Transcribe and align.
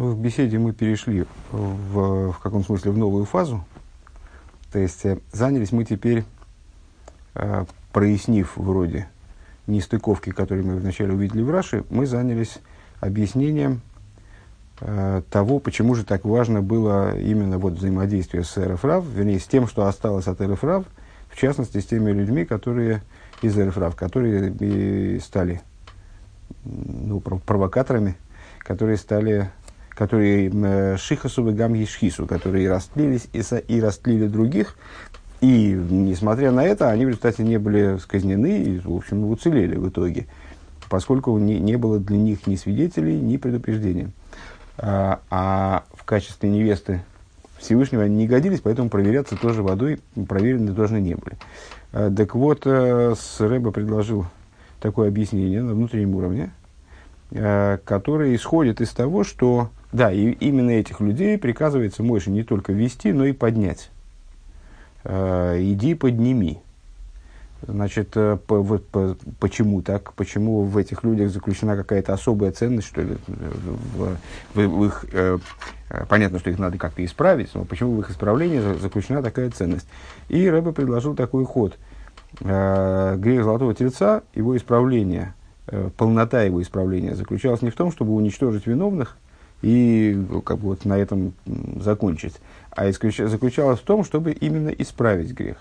Ну, 0.00 0.12
в 0.12 0.18
беседе 0.18 0.58
мы 0.58 0.72
перешли 0.72 1.26
в, 1.52 2.32
в 2.32 2.38
каком 2.38 2.64
смысле 2.64 2.90
в 2.90 2.96
новую 2.96 3.26
фазу. 3.26 3.62
То 4.72 4.78
есть 4.78 5.04
э, 5.04 5.18
занялись 5.30 5.72
мы 5.72 5.84
теперь, 5.84 6.24
э, 7.34 7.66
прояснив 7.92 8.50
вроде 8.56 9.10
нестыковки, 9.66 10.30
которые 10.30 10.64
мы 10.64 10.76
вначале 10.76 11.12
увидели 11.12 11.42
в 11.42 11.50
Раши, 11.50 11.84
мы 11.90 12.06
занялись 12.06 12.60
объяснением 13.00 13.82
э, 14.80 15.20
того, 15.28 15.58
почему 15.58 15.94
же 15.94 16.06
так 16.06 16.24
важно 16.24 16.62
было 16.62 17.14
именно 17.18 17.58
вот 17.58 17.74
взаимодействие 17.74 18.44
с 18.44 18.56
РФРАВ, 18.56 19.04
вернее, 19.06 19.38
с 19.38 19.44
тем, 19.44 19.68
что 19.68 19.84
осталось 19.84 20.28
от 20.28 20.40
РФРАВ, 20.40 20.86
в 21.28 21.36
частности, 21.36 21.78
с 21.78 21.84
теми 21.84 22.10
людьми, 22.10 22.46
которые 22.46 23.02
из 23.42 23.54
РФРАВ, 23.54 23.96
которые 23.96 24.50
и 24.60 25.20
стали 25.20 25.60
ну, 26.64 27.20
провокаторами, 27.20 28.16
которые 28.60 28.96
стали 28.96 29.50
которые 29.90 30.50
э, 30.50 30.96
шихасу 30.96 31.48
и 31.48 31.52
гам 31.52 31.74
ешхису, 31.74 32.26
которые 32.26 32.70
растлились 32.70 33.28
и, 33.32 33.42
и 33.68 33.80
растлили 33.80 34.26
других, 34.26 34.76
и, 35.40 35.72
несмотря 35.72 36.52
на 36.52 36.64
это, 36.64 36.90
они 36.90 37.06
в 37.06 37.08
результате 37.08 37.42
не 37.42 37.58
были 37.58 37.96
сказнены 37.98 38.62
и, 38.62 38.78
в 38.78 38.94
общем, 38.94 39.24
уцелели 39.24 39.76
в 39.76 39.88
итоге, 39.88 40.26
поскольку 40.88 41.36
не, 41.38 41.58
не 41.58 41.76
было 41.76 41.98
для 41.98 42.18
них 42.18 42.46
ни 42.46 42.56
свидетелей, 42.56 43.18
ни 43.18 43.36
предупреждения. 43.38 44.10
А, 44.76 45.20
а 45.30 45.84
в 45.92 46.04
качестве 46.04 46.50
невесты 46.50 47.02
Всевышнего 47.58 48.02
они 48.04 48.16
не 48.16 48.26
годились, 48.26 48.60
поэтому 48.60 48.88
проверяться 48.88 49.36
тоже 49.36 49.62
водой 49.62 50.00
проверены 50.28 50.72
должны 50.72 50.98
не 50.98 51.14
были. 51.14 51.36
А, 51.92 52.10
так 52.10 52.34
вот, 52.34 52.62
э, 52.66 53.14
с 53.18 53.40
Рэба 53.40 53.70
предложил 53.70 54.26
такое 54.80 55.08
объяснение 55.08 55.62
на 55.62 55.74
внутреннем 55.74 56.14
уровне, 56.14 56.50
э, 57.30 57.78
которое 57.84 58.34
исходит 58.34 58.80
из 58.80 58.90
того, 58.90 59.24
что 59.24 59.70
да, 59.92 60.12
и 60.12 60.30
именно 60.32 60.70
этих 60.70 61.00
людей 61.00 61.36
приказывается 61.38 62.02
Мойше 62.02 62.30
не 62.30 62.44
только 62.44 62.72
вести, 62.72 63.12
но 63.12 63.24
и 63.24 63.32
поднять. 63.32 63.90
Э, 65.04 65.56
иди 65.60 65.94
подними. 65.94 66.60
Значит, 67.66 68.12
э, 68.14 68.38
по, 68.46 68.60
вот, 68.60 68.86
по, 68.88 69.16
почему 69.38 69.82
так? 69.82 70.14
Почему 70.14 70.62
в 70.62 70.76
этих 70.76 71.02
людях 71.02 71.30
заключена 71.30 71.76
какая-то 71.76 72.12
особая 72.12 72.52
ценность, 72.52 72.88
что 72.88 73.02
ли? 73.02 73.16
В, 73.26 74.16
в, 74.54 74.66
в 74.66 74.84
их, 74.84 75.04
э, 75.12 75.38
понятно, 76.08 76.38
что 76.38 76.50
их 76.50 76.58
надо 76.58 76.78
как-то 76.78 77.04
исправить, 77.04 77.50
но 77.54 77.64
почему 77.64 77.96
в 77.96 78.00
их 78.00 78.10
исправлении 78.10 78.60
заключена 78.78 79.22
такая 79.22 79.50
ценность? 79.50 79.86
И 80.28 80.48
Рэбе 80.48 80.72
предложил 80.72 81.14
такой 81.14 81.44
ход. 81.44 81.76
Э, 82.40 83.16
грех 83.18 83.44
Золотого 83.44 83.74
Тельца, 83.74 84.22
его 84.34 84.56
исправление, 84.56 85.34
э, 85.66 85.90
полнота 85.96 86.42
его 86.42 86.62
исправления 86.62 87.14
заключалась 87.14 87.60
не 87.60 87.70
в 87.70 87.74
том, 87.74 87.90
чтобы 87.90 88.14
уничтожить 88.14 88.66
виновных, 88.66 89.16
и 89.62 90.16
ну, 90.28 90.40
как 90.40 90.58
бы 90.58 90.68
вот 90.68 90.84
на 90.84 90.98
этом 90.98 91.32
закончить. 91.80 92.34
А 92.70 92.90
заключалось 92.90 93.80
в 93.80 93.84
том, 93.84 94.04
чтобы 94.04 94.32
именно 94.32 94.68
исправить 94.68 95.32
грех. 95.32 95.58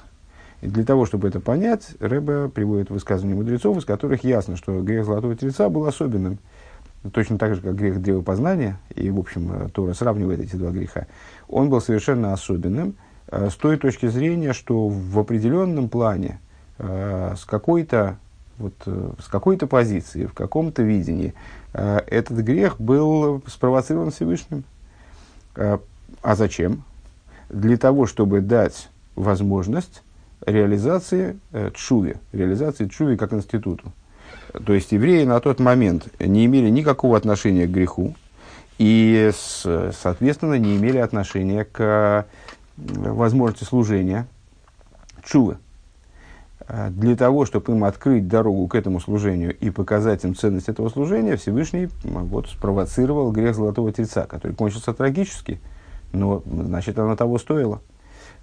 И 0.62 0.68
для 0.68 0.84
того, 0.84 1.06
чтобы 1.06 1.28
это 1.28 1.40
понять, 1.40 1.96
Рэбе 2.00 2.50
приводит 2.50 2.90
высказывания 2.90 3.36
мудрецов, 3.36 3.78
из 3.78 3.86
которых 3.86 4.24
ясно, 4.24 4.58
что 4.58 4.82
грех 4.82 5.06
Золотого 5.06 5.36
Тельца 5.36 5.70
был 5.70 5.86
особенным. 5.86 6.38
Точно 7.14 7.38
так 7.38 7.56
же, 7.56 7.62
как 7.62 7.76
грех 7.76 8.02
Древопознания, 8.02 8.78
и, 8.94 9.10
в 9.10 9.20
общем, 9.20 9.52
э, 9.54 9.70
Тора 9.70 9.94
сравнивает 9.94 10.42
эти 10.42 10.58
два 10.58 10.72
греха. 10.72 11.08
Он 11.48 11.70
был 11.70 11.80
совершенно 11.80 12.34
особенным 12.34 12.96
э, 13.28 13.50
с 13.50 13.56
той 13.56 13.78
точки 13.78 14.08
зрения, 14.08 14.52
что 14.52 14.90
в 14.90 15.18
определенном 15.18 15.88
плане, 15.88 16.42
э, 16.78 17.36
с 17.38 17.46
какой-то 17.46 18.18
вот, 18.58 18.74
с 18.86 19.28
какой-то 19.30 19.68
позиции, 19.68 20.26
в 20.26 20.34
каком-то 20.34 20.84
видении, 20.84 21.34
этот 21.74 22.38
грех 22.40 22.80
был 22.80 23.44
спровоцирован 23.48 24.12
Всевышним. 24.12 24.64
Э, 25.56 25.78
а 26.22 26.36
зачем? 26.36 26.84
Для 27.50 27.78
того, 27.78 28.06
чтобы 28.06 28.42
дать 28.42 28.90
возможность 29.16 30.04
реализации 30.46 31.40
э, 31.52 31.72
чуви, 31.74 32.16
реализации 32.32 32.88
чуви 32.88 33.18
как 33.18 33.34
институту. 33.34 33.92
То 34.66 34.74
есть 34.74 34.92
евреи 34.92 35.26
на 35.26 35.40
тот 35.40 35.60
момент 35.60 36.08
не 36.20 36.46
имели 36.46 36.70
никакого 36.70 37.18
отношения 37.18 37.68
к 37.68 37.72
греху 37.72 38.16
и, 38.78 39.32
соответственно, 39.34 40.56
не 40.56 40.78
имели 40.78 40.98
отношения 40.98 41.66
к 41.66 42.26
возможности 42.78 43.64
служения 43.64 44.28
чувы. 45.24 45.58
А 46.72 46.92
для 46.92 47.16
того, 47.16 47.46
чтобы 47.46 47.74
им 47.74 47.84
открыть 47.84 48.28
дорогу 48.28 48.68
к 48.68 48.76
этому 48.76 49.00
служению 49.00 49.58
и 49.58 49.72
показать 49.72 50.24
им 50.24 50.36
ценность 50.36 50.70
этого 50.70 50.90
служения, 50.90 51.36
Всевышний 51.36 51.90
вот, 52.04 52.48
спровоцировал 52.48 53.32
грех 53.32 53.56
Золотого 53.56 53.92
Тельца, 53.92 54.28
который 54.28 54.56
кончился 54.56 54.94
трагически, 54.94 55.60
но, 56.14 56.44
значит, 56.46 57.00
оно 57.00 57.16
того 57.16 57.40
стоило. 57.40 57.82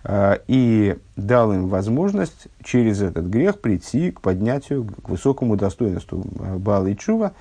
А, 0.03 0.41
и 0.48 0.98
дал 1.15 1.53
им 1.53 1.69
возможность 1.69 2.48
через 2.65 3.00
этот 3.00 3.26
грех 3.26 3.60
прийти 3.60 4.10
к 4.10 4.20
поднятию, 4.20 4.84
к 4.84 5.09
высокому 5.09 5.56
достоинству 5.56 6.25
а, 6.41 6.59
Бала 6.59 6.88
и 6.88 6.97
Чува, 6.97 7.32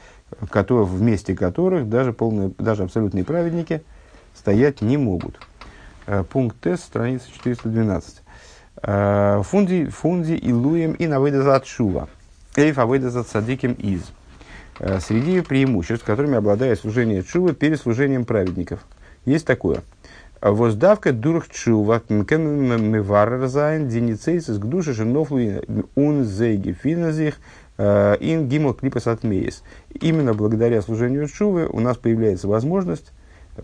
который, 0.52 0.86
вместе 0.86 1.36
которых 1.36 1.90
даже, 1.90 2.14
полные, 2.14 2.52
даже 2.60 2.84
абсолютные 2.84 3.24
праведники 3.24 3.82
стоять 4.36 4.82
не 4.82 4.98
могут. 4.98 5.40
Пункт 6.30 6.60
Т, 6.60 6.78
страница 6.78 7.26
412. 7.34 8.22
Э, 8.82 9.42
фунди, 9.44 9.86
фунди 9.86 10.34
и 10.34 10.52
луем 10.52 10.94
и 10.94 11.08
навыда 11.08 11.44
за 11.44 11.56
отшува. 11.56 12.10
Эйф 12.56 12.78
авыда 12.78 13.10
за 13.10 13.24
цадиким 13.24 13.74
из. 13.74 14.02
Э, 14.80 15.00
среди 15.00 15.42
преимуществ, 15.42 16.06
которыми 16.06 16.36
обладает 16.36 16.80
служение 16.80 17.24
чува 17.24 17.54
перед 17.54 17.80
служением 17.80 18.26
праведников. 18.26 18.82
Есть 19.26 19.46
такое. 19.46 19.82
Воздавка 20.42 21.12
дурх 21.12 21.50
чува 21.50 22.02
кен 22.02 22.92
меварер 22.92 23.48
зайн 23.48 23.88
диницейсис 23.88 24.58
к 24.58 24.66
душе 24.66 24.94
женофлу 24.94 25.40
ун 25.96 26.24
зейги 26.24 26.74
финазих 26.74 27.36
э, 27.78 28.18
ин 28.20 28.48
гимл 28.48 28.74
клипас 28.74 29.08
отмеес. 29.08 29.64
Именно 29.90 30.34
благодаря 30.34 30.82
служению 30.82 31.28
чувы 31.28 31.68
у 31.68 31.80
нас 31.80 31.98
появляется 31.98 32.48
возможность 32.48 33.12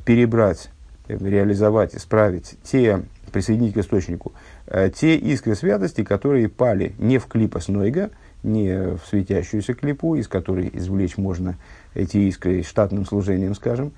перебрать, 0.05 0.69
реализовать, 1.07 1.95
исправить 1.95 2.55
те, 2.63 3.03
присоединить 3.31 3.73
к 3.73 3.77
источнику 3.77 4.31
Э, 4.67 4.89
те 4.89 5.15
искры 5.17 5.55
святости, 5.55 6.03
которые 6.03 6.47
пали 6.47 6.93
не 6.97 7.17
в 7.17 7.27
клипа 7.27 7.59
Снойга, 7.59 8.11
не 8.41 8.95
в 8.95 9.01
светящуюся 9.09 9.73
клипу, 9.73 10.15
из 10.15 10.27
которой 10.27 10.69
извлечь 10.73 11.17
можно 11.17 11.57
эти 11.93 12.17
искры 12.17 12.63
штатным 12.63 13.05
служением, 13.05 13.53
скажем, 13.53 13.91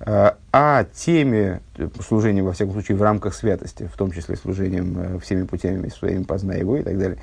э, 0.00 0.32
а 0.52 0.84
теми 0.94 1.60
э, 1.76 1.88
служением, 2.06 2.44
во 2.46 2.52
всяком 2.52 2.74
случае, 2.74 2.96
в 2.96 3.02
рамках 3.02 3.34
святости, 3.34 3.90
в 3.92 3.96
том 3.96 4.12
числе 4.12 4.36
служением 4.36 5.18
всеми 5.20 5.42
путями 5.42 5.88
своими 5.88 6.22
познай 6.22 6.60
его 6.60 6.76
и 6.76 6.82
так 6.82 6.98
далее, 6.98 7.18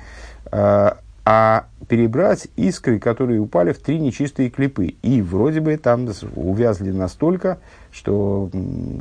а 1.32 1.66
перебрать 1.88 2.48
искры, 2.56 2.98
которые 2.98 3.40
упали 3.40 3.72
в 3.72 3.78
три 3.78 4.00
нечистые 4.00 4.50
клипы. 4.50 4.94
И 5.02 5.22
вроде 5.22 5.60
бы 5.60 5.76
там 5.76 6.08
увязли 6.34 6.90
настолько, 6.90 7.58
что 7.92 8.50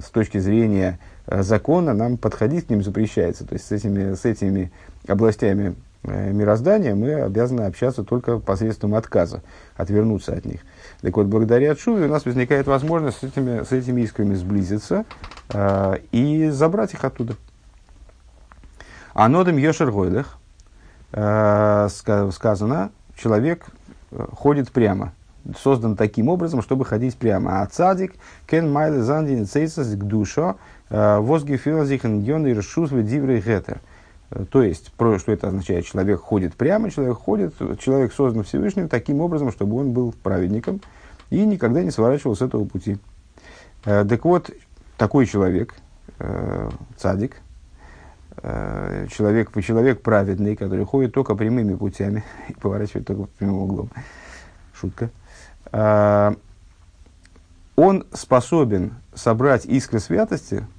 с 0.06 0.10
точки 0.10 0.38
зрения 0.38 1.00
закона 1.30 1.94
нам 1.94 2.18
подходить 2.18 2.68
к 2.68 2.70
ним 2.70 2.84
запрещается. 2.84 3.46
То 3.46 3.54
есть 3.54 3.68
с 3.68 3.72
этими, 3.72 4.14
с 4.16 4.26
этими 4.26 4.72
областями 5.08 5.76
э, 6.04 6.32
мироздания 6.32 6.96
мы 6.96 7.14
обязаны 7.14 7.62
общаться 7.62 8.04
только 8.04 8.40
посредством 8.40 8.96
отказа, 8.96 9.42
отвернуться 9.76 10.34
от 10.34 10.46
них. 10.46 10.62
Так 11.02 11.16
вот, 11.16 11.28
благодаря 11.28 11.76
Чуве 11.76 12.06
у 12.06 12.10
нас 12.10 12.26
возникает 12.26 12.68
возможность 12.68 13.20
с 13.20 13.24
этими, 13.24 13.64
с 13.64 13.72
этими 13.72 14.02
искрами 14.02 14.34
сблизиться 14.34 15.06
э, 15.54 15.98
и 16.12 16.50
забрать 16.50 16.94
их 16.94 17.04
оттуда. 17.04 17.36
А 19.14 19.28
нодом 19.28 19.58
Йошер 19.58 19.92
Гойлех 19.92 20.38
э, 21.12 21.88
сказано, 21.90 22.92
человек 23.16 23.66
э, 24.12 24.26
ходит 24.32 24.72
прямо, 24.72 25.14
создан 25.58 25.96
таким 25.96 26.30
образом, 26.30 26.62
чтобы 26.62 26.86
ходить 26.86 27.18
прямо. 27.18 27.62
А 27.62 27.66
цадик 27.66 28.14
кен 28.48 28.72
майле 28.72 29.02
зандин 29.02 29.46
цейсас 29.46 29.88
к 29.96 30.04
душу 30.04 30.58
Возги 30.90 31.56
филозихан 31.56 32.22
и 32.24 32.54
решус 32.54 32.90
диврей 32.90 33.42
гетер. 33.42 33.80
То 34.52 34.62
есть, 34.62 34.92
про, 34.94 35.18
что 35.18 35.32
это 35.32 35.48
означает? 35.48 35.86
Человек 35.86 36.20
ходит 36.20 36.56
прямо, 36.56 36.92
человек 36.92 37.18
ходит, 37.18 37.56
человек 37.80 38.14
создан 38.14 38.44
Всевышним 38.44 38.88
таким 38.88 39.22
образом, 39.22 39.52
чтобы 39.52 39.78
он 39.78 39.92
был 39.92 40.14
праведником 40.24 40.82
и 41.32 41.46
никогда 41.46 41.82
не 41.84 41.90
сворачивал 41.90 42.36
с 42.36 42.42
этого 42.42 42.66
пути. 42.66 42.98
Э, 43.86 44.06
так 44.08 44.24
вот, 44.26 44.52
такой 44.98 45.26
человек, 45.26 45.74
э, 46.20 46.70
цадик, 46.98 47.38
э, 48.44 49.08
человек, 49.12 49.52
человек 49.64 50.02
праведный, 50.02 50.56
который 50.56 50.86
ходит 50.86 51.14
только 51.14 51.34
прямыми 51.34 51.74
путями 51.76 52.24
и 52.50 52.54
поворачивает 52.54 53.08
только 53.08 53.24
прямым 53.38 53.62
углом. 53.62 53.90
Шутка. 54.74 55.10
Он 57.76 58.06
способен 58.14 58.96
собрать 59.14 59.66
искры 59.66 60.00
святости– 60.00 60.66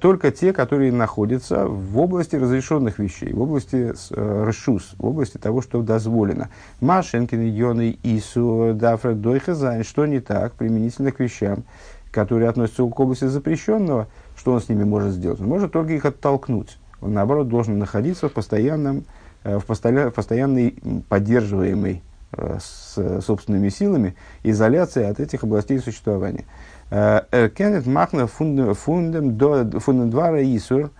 только 0.00 0.30
те, 0.30 0.52
которые 0.52 0.92
находятся 0.92 1.66
в 1.66 1.98
области 1.98 2.36
разрешенных 2.36 2.98
вещей, 2.98 3.32
в 3.32 3.42
области 3.42 3.94
э, 4.10 4.50
в 4.98 5.06
области 5.06 5.38
того, 5.38 5.62
что 5.62 5.82
дозволено. 5.82 6.50
Машенкин, 6.80 7.42
Йоны, 7.42 7.98
Ису, 8.02 8.72
Дафра, 8.74 9.14
Дойхазайн, 9.14 9.84
что 9.84 10.06
не 10.06 10.20
так, 10.20 10.52
применительно 10.52 11.10
к 11.10 11.20
вещам, 11.20 11.64
которые 12.10 12.48
относятся 12.48 12.86
к 12.86 13.00
области 13.00 13.24
запрещенного, 13.24 14.08
что 14.36 14.52
он 14.52 14.60
с 14.60 14.68
ними 14.68 14.84
может 14.84 15.12
сделать? 15.12 15.40
Он 15.40 15.46
может 15.46 15.72
только 15.72 15.92
их 15.94 16.04
оттолкнуть. 16.04 16.78
Он, 17.00 17.14
наоборот, 17.14 17.48
должен 17.48 17.78
находиться 17.78 18.28
в, 18.28 18.32
постоянном, 18.32 19.04
э, 19.42 19.58
в 19.58 19.64
постоянной 19.64 20.76
поддерживаемой 21.08 21.94
э, 21.94 22.11
с 22.36 23.20
собственными 23.24 23.68
силами 23.68 24.16
изоляции 24.42 25.04
от 25.04 25.20
этих 25.20 25.44
областей 25.44 25.78
существования. 25.78 26.44
Эркенет 26.90 27.86
махна 27.86 28.26
фундем 28.26 30.10
двара 30.10 30.42
Исур, 30.56 30.90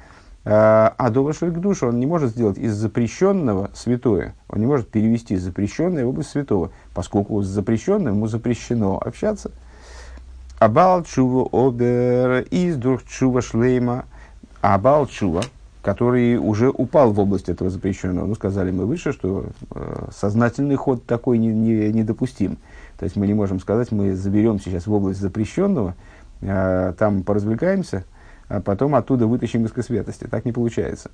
а 0.44 1.11
довошель 1.11 1.52
к 1.52 1.58
душу. 1.58 1.88
Он 1.88 2.00
не 2.00 2.06
может 2.06 2.31
сделать 2.31 2.58
из 2.58 2.75
запрещенного 2.75 3.70
святое, 3.75 4.34
он 4.49 4.61
не 4.61 4.67
может 4.67 4.88
перевести 4.88 5.37
запрещенное 5.37 6.05
в 6.05 6.08
область 6.08 6.31
святого, 6.31 6.70
поскольку 6.94 7.43
с 7.43 7.46
запрещенным 7.46 8.14
ему 8.14 8.26
запрещено 8.26 8.99
общаться– 8.99 9.50
Абал 10.62 11.02
чува 11.02 11.49
обер 11.50 12.46
из 12.52 12.76
друг 12.76 13.02
чува 13.05 13.43
шлейма. 13.43 14.05
Абал 14.61 15.08
чува, 15.08 15.43
который 15.82 16.37
уже 16.37 16.70
упал 16.70 17.12
в 17.12 17.19
область 17.19 17.49
этого 17.49 17.69
запрещенного. 17.69 18.26
Ну, 18.26 18.34
сказали 18.34 18.70
мы 18.70 18.87
выше, 18.87 19.12
что 19.12 19.46
э, 19.75 20.08
сознательный 20.17 20.76
ход 20.76 21.05
такой 21.05 21.38
не, 21.38 21.49
не, 21.49 21.93
недопустим. 21.93 22.56
То 22.99 23.05
есть 23.05 23.17
мы 23.17 23.26
не 23.26 23.34
можем 23.34 23.58
сказать, 23.58 23.90
мы 23.90 24.14
заберем 24.14 24.61
сейчас 24.61 24.87
в 24.87 24.93
область 24.93 25.20
запрещенного, 25.20 25.96
э, 26.40 26.94
там 26.96 27.25
поразвлекаемся, 27.25 28.05
а 28.49 28.61
потом 28.61 28.94
оттуда 28.94 29.26
вытащим 29.26 29.64
из 29.64 29.73
святости. 29.84 30.29
Так 30.31 30.44
не 30.44 30.52
получается. 30.52 31.11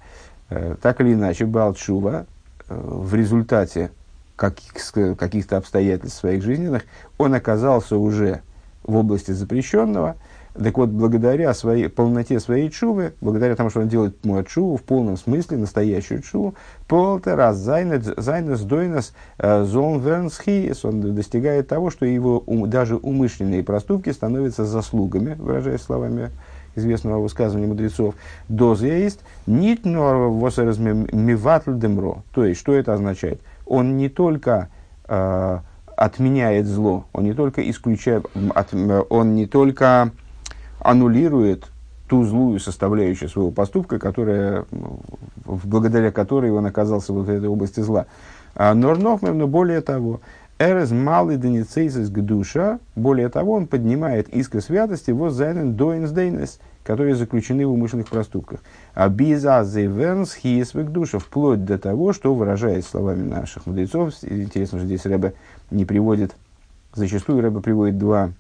Э, 0.50 0.76
так 0.80 1.00
или 1.00 1.14
иначе, 1.14 1.46
Балчува 1.46 2.26
э, 2.68 2.78
в 2.78 3.14
результате 3.14 3.90
каких, 4.36 4.92
каких-то 5.16 5.56
обстоятельств 5.56 6.20
своих 6.20 6.42
жизненных, 6.42 6.82
он 7.16 7.32
оказался 7.32 7.96
уже 7.96 8.42
в 8.82 8.96
области 8.96 9.30
запрещенного. 9.30 10.16
Так 10.62 10.76
вот, 10.76 10.88
благодаря 10.88 11.54
своей, 11.54 11.88
полноте 11.88 12.40
своей 12.40 12.68
чувы, 12.68 13.12
благодаря 13.20 13.54
тому, 13.54 13.70
что 13.70 13.80
он 13.80 13.88
делает 13.88 14.16
чуву 14.48 14.76
в 14.76 14.82
полном 14.82 15.16
смысле, 15.16 15.56
настоящую 15.56 16.20
чуву, 16.22 16.54
полтора 16.88 17.52
зайнес 17.52 18.60
дойнес 18.62 19.14
э, 19.38 19.64
зон 19.64 20.02
он 20.82 21.14
достигает 21.14 21.68
того, 21.68 21.90
что 21.90 22.06
его 22.06 22.42
ум, 22.46 22.68
даже 22.68 22.96
умышленные 22.96 23.62
проступки 23.62 24.10
становятся 24.10 24.64
заслугами, 24.64 25.34
выражаясь 25.34 25.82
словами 25.82 26.30
известного 26.74 27.20
высказывания 27.20 27.68
мудрецов, 27.68 28.14
доза 28.48 28.86
есть 28.86 29.20
нит 29.46 29.84
миватль 29.84 31.74
демро. 31.74 32.22
То 32.34 32.44
есть, 32.44 32.60
что 32.60 32.74
это 32.74 32.94
означает? 32.94 33.40
Он 33.64 33.96
не 33.96 34.08
только 34.08 34.70
э, 35.06 35.58
отменяет 35.96 36.66
зло, 36.66 37.04
он 37.12 37.24
не 37.24 37.34
только 37.34 37.68
исключает, 37.70 38.26
от, 38.54 38.74
он 39.10 39.34
не 39.34 39.46
только 39.46 40.10
аннулирует 40.80 41.66
ту 42.08 42.24
злую 42.24 42.58
составляющую 42.58 43.28
своего 43.28 43.50
поступка, 43.50 43.98
которая, 43.98 44.64
благодаря 45.44 46.10
которой 46.10 46.50
он 46.50 46.66
оказался 46.66 47.12
вот 47.12 47.26
в 47.26 47.30
этой 47.30 47.48
области 47.48 47.80
зла. 47.80 48.06
А 48.54 48.74
Норнов, 48.74 49.22
но 49.22 49.46
более 49.46 49.82
того, 49.82 50.20
Эрез 50.58 50.90
малый 50.90 51.36
деницейсис 51.36 52.10
к 52.10 52.78
более 52.96 53.28
того, 53.28 53.52
он 53.52 53.68
поднимает 53.68 54.28
иск 54.30 54.60
святости 54.60 55.12
воз 55.12 55.34
зайнен 55.34 55.76
доинсдейнес, 55.76 56.58
которые 56.82 57.14
заключены 57.14 57.64
в 57.64 57.72
умышленных 57.72 58.08
проступках. 58.08 58.60
А 58.94 59.08
бизазы 59.08 59.86
вернс 59.86 60.34
хиесвек 60.34 60.88
душа, 60.88 61.20
вплоть 61.20 61.64
до 61.64 61.78
того, 61.78 62.12
что 62.12 62.34
выражает 62.34 62.84
словами 62.84 63.22
наших 63.22 63.66
мудрецов, 63.66 64.12
интересно, 64.22 64.78
что 64.78 64.86
здесь 64.86 65.06
Рэбе 65.06 65.34
не 65.70 65.84
приводит, 65.84 66.34
зачастую 66.92 67.40
Рэбе 67.40 67.60
приводит 67.60 67.96
два 67.96 68.32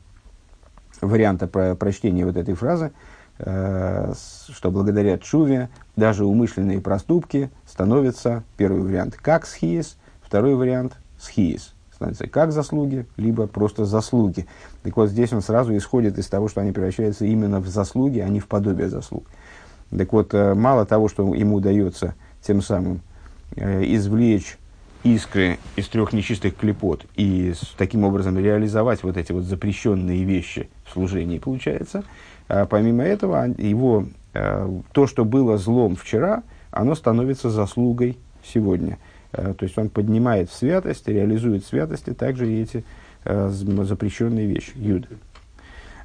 варианта 1.00 1.46
про 1.46 1.74
прочтения 1.74 2.24
вот 2.24 2.36
этой 2.36 2.54
фразы, 2.54 2.92
э, 3.38 4.12
что 4.50 4.70
благодаря 4.70 5.18
Чуве 5.18 5.68
даже 5.96 6.24
умышленные 6.24 6.80
проступки 6.80 7.50
становятся, 7.66 8.42
первый 8.56 8.82
вариант, 8.82 9.16
как 9.16 9.46
схиес, 9.46 9.96
второй 10.22 10.54
вариант 10.54 10.96
схиес, 11.20 11.74
становятся 11.94 12.26
как 12.26 12.52
заслуги, 12.52 13.06
либо 13.16 13.46
просто 13.46 13.84
заслуги. 13.84 14.46
Так 14.82 14.96
вот, 14.96 15.08
здесь 15.10 15.32
он 15.32 15.42
сразу 15.42 15.76
исходит 15.76 16.18
из 16.18 16.26
того, 16.28 16.48
что 16.48 16.60
они 16.60 16.72
превращаются 16.72 17.24
именно 17.24 17.60
в 17.60 17.68
заслуги, 17.68 18.20
а 18.20 18.28
не 18.28 18.40
в 18.40 18.46
подобие 18.46 18.88
заслуг. 18.88 19.24
Так 19.96 20.12
вот, 20.12 20.34
э, 20.34 20.54
мало 20.54 20.84
того, 20.86 21.08
что 21.08 21.34
ему 21.34 21.56
удается 21.56 22.14
тем 22.42 22.62
самым 22.62 23.00
э, 23.56 23.84
извлечь 23.84 24.58
искры 25.04 25.58
из 25.76 25.88
трех 25.88 26.12
нечистых 26.12 26.56
клепот 26.56 27.06
и 27.14 27.52
с, 27.52 27.74
таким 27.76 28.04
образом 28.04 28.38
реализовать 28.38 29.02
вот 29.02 29.16
эти 29.16 29.32
вот 29.32 29.44
запрещенные 29.44 30.24
вещи 30.24 30.68
в 30.84 30.92
служении, 30.92 31.38
получается. 31.38 32.04
А 32.48 32.66
помимо 32.66 33.04
этого, 33.04 33.46
его, 33.58 34.06
а, 34.34 34.80
то, 34.92 35.06
что 35.06 35.24
было 35.24 35.58
злом 35.58 35.96
вчера, 35.96 36.42
оно 36.70 36.94
становится 36.94 37.50
заслугой 37.50 38.18
сегодня. 38.44 38.98
А, 39.32 39.54
то 39.54 39.64
есть 39.64 39.78
он 39.78 39.90
поднимает 39.90 40.50
в 40.50 40.54
святость, 40.54 41.08
реализует 41.08 41.64
в 41.64 41.68
святости 41.68 42.12
также 42.12 42.50
эти 42.50 42.84
а, 43.24 43.48
запрещенные 43.50 44.46
вещи. 44.46 44.72
Юд. 44.74 45.06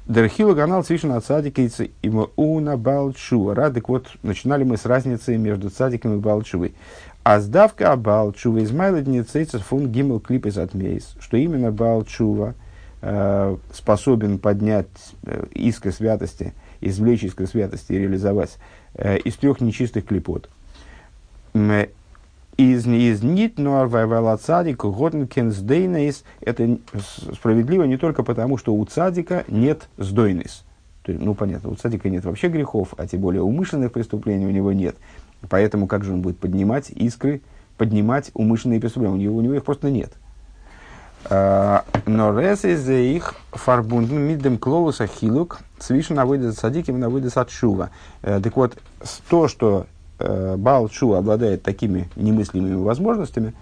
Дерхила 0.06 0.54
канал 0.54 0.84
цвишен 0.84 1.12
от 1.12 1.24
цадикейца 1.24 1.84
и 1.84 2.12
уна 2.36 2.76
балчува. 2.76 3.54
Радик 3.54 3.88
вот 3.88 4.08
начинали 4.22 4.62
мы 4.62 4.76
с 4.76 4.84
разницей 4.84 5.38
между 5.38 5.70
цадиком 5.70 6.18
и 6.18 6.20
балчувой. 6.20 6.74
А 7.24 7.40
сдавка 7.40 7.96
Балчува 7.96 8.62
Измайла 8.62 9.00
Дницейцер 9.00 9.60
фун 9.60 9.90
Гимл 9.90 10.20
клип 10.20 10.44
из 10.44 10.58
Атмейс, 10.58 11.16
что 11.18 11.38
именно 11.38 11.72
Балчува 11.72 12.54
э, 13.00 13.56
способен 13.72 14.38
поднять 14.38 14.88
э, 15.22 15.46
искры 15.52 15.90
святости, 15.90 16.52
извлечь 16.82 17.24
искры 17.24 17.46
святости 17.46 17.92
и 17.92 17.98
реализовать 17.98 18.58
э, 18.92 19.16
из 19.16 19.36
трех 19.36 19.62
нечистых 19.62 20.04
клипот. 20.04 20.50
Из 21.54 22.86
из 22.86 23.22
нит 23.22 23.58
нуарвайвала 23.58 24.36
цадик 24.36 24.84
годнкен 24.84 25.50
сдейнейс. 25.50 26.24
Это 26.42 26.78
справедливо 27.32 27.84
не 27.84 27.96
только 27.96 28.22
потому, 28.22 28.58
что 28.58 28.74
у 28.74 28.84
цадика 28.84 29.44
нет 29.48 29.88
сдойнейс. 29.96 30.62
Ну, 31.06 31.34
понятно, 31.34 31.70
у 31.70 31.74
цадика 31.74 32.10
нет 32.10 32.24
вообще 32.24 32.48
грехов, 32.48 32.94
а 32.98 33.06
тем 33.06 33.22
более 33.22 33.42
умышленных 33.42 33.92
преступлений 33.92 34.46
у 34.46 34.50
него 34.50 34.72
нет. 34.72 34.96
Поэтому 35.48 35.86
как 35.86 36.04
же 36.04 36.12
он 36.12 36.22
будет 36.22 36.38
поднимать 36.38 36.90
искры, 36.90 37.40
поднимать 37.76 38.30
умышленные 38.34 38.80
преступления? 38.80 39.14
У 39.14 39.18
него, 39.18 39.36
у 39.36 39.40
него 39.40 39.54
их 39.54 39.64
просто 39.64 39.90
нет. 39.90 40.12
А, 41.30 41.84
но 42.06 42.38
рес 42.38 42.64
из 42.64 42.88
их 42.88 43.34
фарбунден 43.52 44.18
миддем 44.18 44.58
клоуса 44.58 45.06
хилук 45.06 45.60
свишен 45.78 46.16
навыдет 46.16 46.56
садиким 46.56 47.00
навыдет 47.00 47.32
садшува. 47.32 47.90
Э, 48.22 48.40
так 48.42 48.56
вот, 48.56 48.76
то, 49.28 49.48
что 49.48 49.86
э, 50.18 50.56
Баал 50.56 50.90
Шува 50.90 51.18
обладает 51.18 51.62
такими 51.62 52.08
немыслимыми 52.16 52.74
возможностями, 52.74 53.54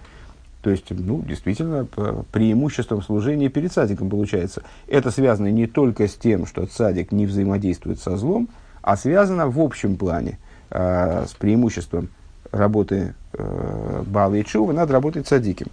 то 0.61 0.69
есть, 0.69 0.85
ну, 0.91 1.21
действительно, 1.21 1.85
преимуществом 2.31 3.01
служения 3.01 3.49
перед 3.49 3.73
садиком 3.73 4.09
получается. 4.09 4.63
Это 4.87 5.11
связано 5.11 5.47
не 5.47 5.67
только 5.67 6.07
с 6.07 6.13
тем, 6.13 6.45
что 6.45 6.65
садик 6.67 7.11
не 7.11 7.25
взаимодействует 7.25 7.99
со 7.99 8.15
злом, 8.15 8.47
а 8.81 8.95
связано 8.95 9.47
в 9.47 9.59
общем 9.59 9.97
плане 9.97 10.39
э, 10.73 11.25
с 11.27 11.33
преимуществом 11.35 12.09
работы 12.51 13.13
э, 13.33 14.03
Бала 14.05 14.35
и 14.35 14.43
Чува 14.43 14.73
над 14.73 14.91
работой 14.91 15.21
Цадиким. 15.21 15.67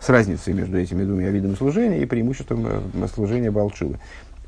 С 0.00 0.08
разницей 0.08 0.54
между 0.54 0.78
этими 0.78 1.04
двумя 1.04 1.30
видами 1.30 1.54
служения 1.54 2.02
и 2.02 2.06
преимуществом 2.06 2.66
э, 2.66 3.06
служения 3.12 3.50
Балчувы. 3.50 3.98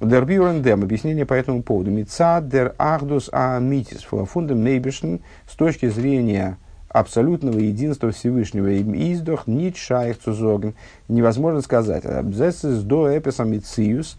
Дербюрен 0.00 0.62
дем, 0.62 0.82
объяснение 0.82 1.24
по 1.24 1.34
этому 1.34 1.62
поводу. 1.62 1.90
Мицад 1.90 2.48
дер 2.48 2.74
ахдус 2.76 3.28
амитис 3.32 4.02
фундам 4.02 4.62
мейбешн 4.62 5.16
с 5.48 5.54
точки 5.54 5.88
зрения 5.88 6.58
абсолютного 6.88 7.58
единства 7.58 8.10
Всевышнего 8.10 8.80
издох 9.12 9.46
нит 9.46 9.76
шайх 9.76 10.18
цузоген. 10.18 10.74
Невозможно 11.08 11.62
сказать. 11.62 12.04
Абзесс 12.04 12.62
до 12.62 13.16
эписом 13.16 13.52
мициус 13.52 14.18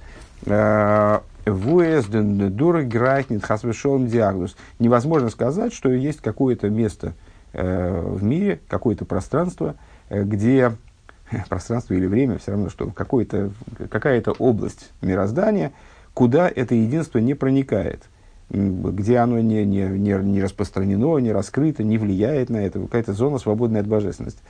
э, 1.45 1.51
Вуэсден 1.51 2.55
дур 2.55 2.81
грайкнет 2.83 3.43
хасвешон 3.43 4.07
диагноз. 4.07 4.55
Невозможно 4.79 5.29
сказать, 5.29 5.73
что 5.73 5.89
есть 5.91 6.21
какое-то 6.21 6.69
место 6.69 7.13
э, 7.53 8.01
в 8.01 8.23
мире, 8.23 8.59
какое-то 8.67 9.05
пространство, 9.05 9.75
э, 10.09 10.23
где 10.23 10.73
пространство 11.49 11.93
или 11.93 12.05
время, 12.05 12.37
все 12.37 12.51
равно, 12.51 12.69
что 12.69 12.91
какая-то 12.91 14.31
область 14.39 14.91
мироздания, 15.01 15.71
куда 16.13 16.49
это 16.53 16.75
единство 16.75 17.19
не 17.19 17.33
проникает, 17.33 18.03
где 18.49 19.17
оно 19.17 19.39
не, 19.39 19.65
не, 19.65 19.83
не, 19.83 20.13
не 20.13 20.41
распространено, 20.41 21.17
не 21.17 21.31
раскрыто, 21.31 21.83
не 21.83 21.97
влияет 21.97 22.49
на 22.49 22.57
это, 22.57 22.79
какая-то 22.79 23.13
зона 23.13 23.39
свободная 23.39 23.81
от 23.81 23.87
божественности. 23.87 24.41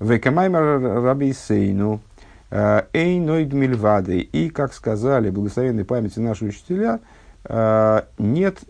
Векамаймар 0.00 1.00
рабисейну 2.52 2.86
Эйнойд 2.92 3.52
Мильвады. 3.52 4.20
И, 4.20 4.50
как 4.50 4.74
сказали 4.74 5.30
благословенной 5.30 5.84
памяти 5.84 6.18
наши 6.18 6.44
учителя, 6.44 7.00
э, 7.44 8.02
нет 8.18 8.60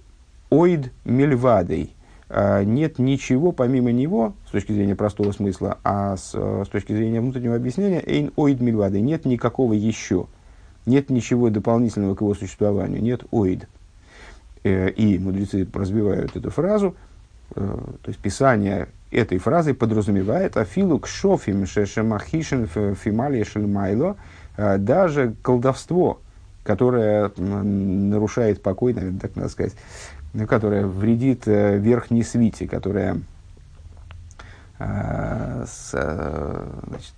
ойд 0.51 0.93
Мильвадой. 1.05 1.93
Э, 2.29 2.63
нет 2.65 2.99
ничего 2.99 3.53
помимо 3.53 3.91
него, 3.91 4.35
с 4.47 4.53
точки 4.53 4.73
зрения 4.73 4.95
простого 4.95 5.33
смысла, 5.33 5.79
а 5.83 6.17
с, 6.17 6.33
с 6.33 6.69
точки 6.69 6.93
зрения 6.93 7.21
внутреннего 7.21 7.57
объяснения, 7.57 8.03
эйн 8.05 8.33
ойд 8.37 8.61
Мильвадой. 8.61 9.01
Нет 9.01 9.25
никакого 9.25 9.73
еще. 9.73 10.27
нет 10.87 11.11
ничего 11.11 11.51
дополнительного 11.51 12.15
к 12.15 12.21
его 12.21 12.35
существованию, 12.35 13.03
нет 13.03 13.23
оид. 13.33 13.69
Э, 14.65 14.91
и 14.91 15.19
мудрецы 15.19 15.67
разбивают 15.73 16.37
эту 16.37 16.51
фразу, 16.51 16.95
э, 17.57 17.61
то 17.61 18.09
есть 18.09 18.21
Писание 18.21 18.89
этой 19.13 19.39
фразой 19.39 19.75
подразумевает 19.75 20.57
афилу 20.57 20.99
к 20.99 21.07
шофим 21.07 21.67
шешемахишин 21.67 22.67
фималия 22.67 23.45
шельмайло, 23.45 24.17
э, 24.57 24.79
даже 24.79 25.35
колдовство, 25.43 26.21
которое 26.65 27.31
нарушает 27.37 28.63
покой, 28.63 28.95
наверное, 28.95 29.21
так 29.21 29.37
надо 29.37 29.49
сказать, 29.49 29.75
ну, 30.33 30.47
которое 30.47 30.87
вредит 30.87 31.47
верхней 31.47 32.23
свите, 32.23 32.67
которое 32.67 33.21
с, 34.79 35.91
значит, 35.91 37.15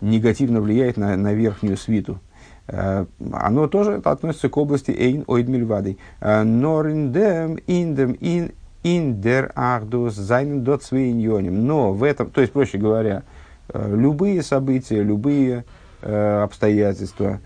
негативно 0.00 0.60
влияет 0.60 0.96
на, 0.96 1.16
на 1.16 1.32
верхнюю 1.32 1.76
свиту. 1.76 2.20
Э, 2.68 3.06
оно 3.32 3.66
тоже 3.66 4.00
относится 4.04 4.48
к 4.48 4.56
области 4.56 4.90
Эйн 4.90 5.24
Ойд 5.26 5.48
Мильвадой. 5.48 5.98
Э, 6.20 6.42
Нориндем 6.42 7.56
индем 7.66 8.16
ин 8.20 8.52
индер 8.96 9.52
ахдус 9.54 10.14
зайнен 10.14 10.62
дот 10.62 10.82
свейньоним. 10.82 11.66
Но 11.66 11.92
в 11.92 12.02
этом, 12.02 12.30
то 12.30 12.40
есть, 12.40 12.52
проще 12.52 12.78
говоря, 12.78 13.22
э, 13.68 13.94
любые 13.96 14.42
события, 14.42 15.02
любые 15.02 15.64
обстоятельства, 16.00 17.40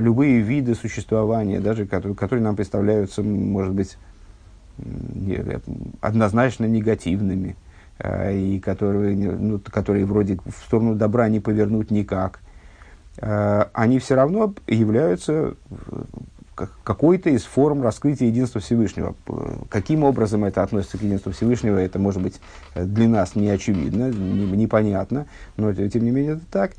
любые 0.00 0.40
виды 0.40 0.74
существования, 0.74 1.60
даже 1.60 1.86
которые, 1.86 2.16
которые 2.16 2.42
нам 2.42 2.56
представляются, 2.56 3.22
может 3.22 3.74
быть, 3.74 3.96
однозначно 6.00 6.64
негативными, 6.64 7.54
и 8.04 8.60
которые, 8.60 9.14
ну, 9.14 9.60
которые 9.60 10.04
вроде 10.04 10.36
в 10.44 10.64
сторону 10.66 10.96
добра 10.96 11.28
не 11.28 11.38
повернуть 11.38 11.92
никак, 11.92 12.40
Э, 13.18 13.66
они 13.72 13.98
все 13.98 14.14
равно 14.14 14.54
являются 14.66 15.32
э, 15.32 15.54
какой-то 16.56 17.30
из 17.30 17.44
форм 17.44 17.82
раскрытия 17.82 18.28
единства 18.28 18.60
Всевышнего. 18.60 19.14
Каким 19.68 20.04
образом 20.04 20.44
это 20.44 20.62
относится 20.62 20.98
к 20.98 21.02
единству 21.02 21.32
Всевышнего, 21.32 21.78
это 21.78 21.98
может 21.98 22.22
быть 22.22 22.40
для 22.74 23.08
нас 23.08 23.34
не 23.34 23.48
очевидно, 23.50 24.10
непонятно, 24.10 25.26
но 25.56 25.72
тем 25.72 26.04
не 26.04 26.10
менее 26.10 26.32
это 26.34 26.44
так. 26.50 26.72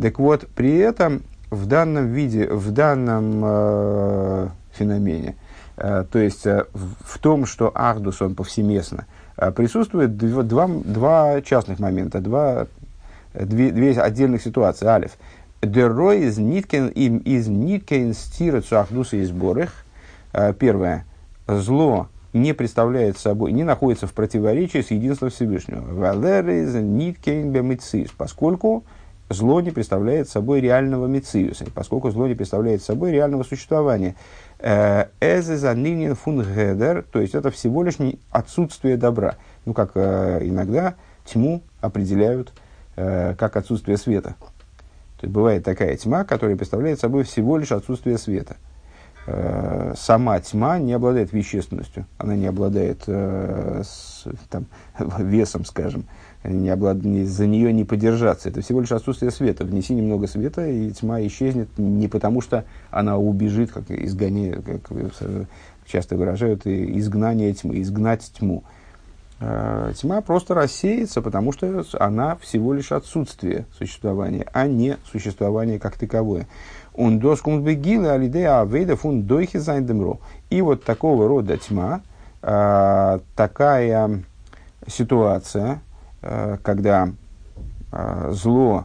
Так 0.00 0.18
вот, 0.18 0.48
при 0.48 0.76
этом 0.78 1.22
в 1.50 1.66
данном 1.66 2.08
виде, 2.08 2.48
в 2.48 2.70
данном 2.72 3.42
э, 3.44 4.48
феномене, 4.72 5.36
э, 5.76 6.04
то 6.10 6.18
есть 6.18 6.46
э, 6.46 6.66
в, 6.72 7.18
том, 7.18 7.46
что 7.46 7.72
Ахдус, 7.74 8.22
он 8.22 8.34
повсеместно, 8.34 9.06
э, 9.36 9.50
присутствует 9.50 10.16
два, 10.16 10.42
два, 10.42 10.68
два 10.68 11.40
частных 11.42 11.80
момента, 11.80 12.20
два, 12.20 12.66
две, 13.34 13.70
две 13.72 14.00
отдельных 14.00 14.42
ситуации. 14.42 14.86
Алиф– 14.86 15.12
Дерой 15.62 16.20
из 16.20 16.38
ниткен 16.38 16.88
им 16.88 17.18
из 17.18 17.46
ниткен 17.48 18.14
стирет 18.14 18.64
суахдуса 18.64 19.16
и 19.16 19.24
сборах. 19.24 19.84
А, 20.32 20.52
первое. 20.54 21.04
Зло 21.46 22.08
не 22.32 22.54
представляет 22.54 23.18
собой, 23.18 23.52
не 23.52 23.64
находится 23.64 24.06
в 24.06 24.14
противоречии 24.14 24.80
с 24.80 24.90
единством 24.90 25.30
Всевышнего. 25.30 25.82
Валер 25.82 26.48
из 26.48 26.74
ниткен 26.74 27.52
бемицис. 27.52 28.10
Поскольку 28.16 28.84
зло 29.28 29.60
не 29.60 29.70
представляет 29.70 30.28
собой 30.28 30.60
реального 30.60 31.06
мециуса, 31.06 31.66
поскольку 31.74 32.10
зло 32.10 32.26
не 32.26 32.34
представляет 32.34 32.82
собой 32.82 33.12
реального 33.12 33.42
существования. 33.42 34.16
Э, 34.58 35.06
Эзезанинин 35.20 36.14
фунгедер, 36.14 37.04
то 37.10 37.20
есть 37.20 37.34
это 37.34 37.50
всего 37.50 37.82
лишь 37.82 37.96
отсутствие 38.30 38.96
добра. 38.96 39.36
Ну, 39.64 39.72
как 39.72 39.92
э, 39.94 40.40
иногда 40.42 40.94
тьму 41.24 41.62
определяют 41.80 42.52
э, 42.96 43.34
как 43.38 43.56
отсутствие 43.56 43.96
света. 43.96 44.36
То 45.20 45.26
есть 45.26 45.34
бывает 45.34 45.64
такая 45.64 45.96
тьма, 45.96 46.24
которая 46.24 46.56
представляет 46.56 46.98
собой 46.98 47.24
всего 47.24 47.58
лишь 47.58 47.72
отсутствие 47.72 48.16
света. 48.16 48.56
Э, 49.26 49.92
сама 49.98 50.40
тьма 50.40 50.78
не 50.78 50.94
обладает 50.94 51.34
вещественностью, 51.34 52.06
она 52.16 52.34
не 52.36 52.46
обладает 52.46 53.02
э, 53.06 53.82
с, 53.84 54.24
там, 54.48 54.64
весом, 55.18 55.66
скажем, 55.66 56.06
не 56.42 56.70
облад... 56.70 57.04
не, 57.04 57.24
за 57.24 57.46
нее 57.46 57.70
не 57.74 57.84
подержаться. 57.84 58.48
Это 58.48 58.62
всего 58.62 58.80
лишь 58.80 58.92
отсутствие 58.92 59.30
света. 59.30 59.66
Внеси 59.66 59.92
немного 59.92 60.26
света, 60.26 60.66
и 60.66 60.90
тьма 60.90 61.20
исчезнет 61.26 61.68
не 61.76 62.08
потому, 62.08 62.40
что 62.40 62.64
она 62.90 63.18
убежит, 63.18 63.72
как 63.72 63.90
изгонение, 63.90 64.62
как 64.62 64.90
часто 65.84 66.16
выражают, 66.16 66.66
изгнание 66.66 67.52
тьмы, 67.52 67.82
изгнать 67.82 68.32
тьму. 68.38 68.64
Э, 68.64 68.79
тьма 69.40 70.20
просто 70.20 70.54
рассеется, 70.54 71.22
потому 71.22 71.52
что 71.52 71.84
она 71.98 72.36
всего 72.36 72.74
лишь 72.74 72.92
отсутствие 72.92 73.66
существования, 73.76 74.46
а 74.52 74.66
не 74.66 74.98
существование 75.10 75.78
как 75.78 75.96
таковое. 75.96 76.46
Он 76.94 77.18
доскум 77.18 77.62
бегилы 77.64 78.10
алидея 78.10 78.60
авейда 78.60 78.96
фун 78.96 79.22
дойхи 79.22 79.58
зайндемро. 79.58 80.18
И 80.50 80.60
вот 80.60 80.84
такого 80.84 81.26
рода 81.26 81.56
тьма, 81.56 82.02
э, 82.42 83.20
такая 83.34 84.22
ситуация, 84.86 85.80
э, 86.22 86.58
когда 86.62 87.08
зло 88.28 88.84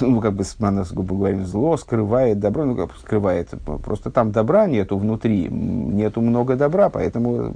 ну, 0.00 0.20
как 0.20 0.34
бы, 0.34 0.44
мы 0.58 0.84
грубо 0.92 1.14
говорим, 1.14 1.46
зло 1.46 1.76
скрывает 1.76 2.40
добро, 2.40 2.64
ну, 2.64 2.74
как 2.74 2.96
скрывает, 2.96 3.50
просто 3.84 4.10
там 4.10 4.32
добра 4.32 4.66
нету 4.66 4.98
внутри, 4.98 5.48
нету 5.48 6.20
много 6.20 6.56
добра, 6.56 6.88
поэтому 6.88 7.54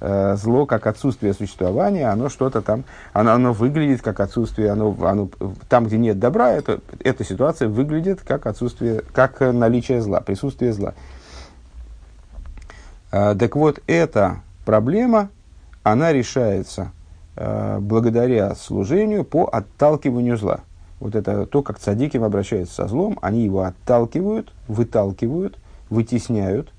э, 0.00 0.36
зло, 0.36 0.66
как 0.66 0.86
отсутствие 0.86 1.32
существования, 1.32 2.08
оно 2.08 2.28
что-то 2.28 2.60
там, 2.62 2.84
оно, 3.12 3.32
оно 3.32 3.52
выглядит 3.52 4.02
как 4.02 4.20
отсутствие, 4.20 4.70
оно, 4.70 4.96
оно, 5.00 5.28
там, 5.68 5.86
где 5.86 5.98
нет 5.98 6.18
добра, 6.18 6.50
это, 6.52 6.80
эта 7.00 7.24
ситуация 7.24 7.68
выглядит 7.68 8.20
как 8.22 8.46
отсутствие, 8.46 9.02
как 9.12 9.40
наличие 9.40 10.00
зла, 10.00 10.20
присутствие 10.20 10.72
зла. 10.72 10.94
Э, 13.12 13.36
так 13.38 13.54
вот, 13.54 13.80
эта 13.86 14.40
проблема, 14.64 15.28
она 15.84 16.12
решается 16.12 16.90
э, 17.36 17.78
благодаря 17.80 18.54
служению 18.56 19.24
по 19.24 19.44
отталкиванию 19.44 20.36
зла 20.36 20.60
вот 21.00 21.14
это 21.14 21.46
то, 21.46 21.62
как 21.62 21.78
цадиким 21.78 22.22
обращаются 22.22 22.74
со 22.74 22.88
злом, 22.88 23.18
они 23.22 23.42
его 23.44 23.62
отталкивают, 23.62 24.52
выталкивают, 24.68 25.58
вытесняют 25.88 26.72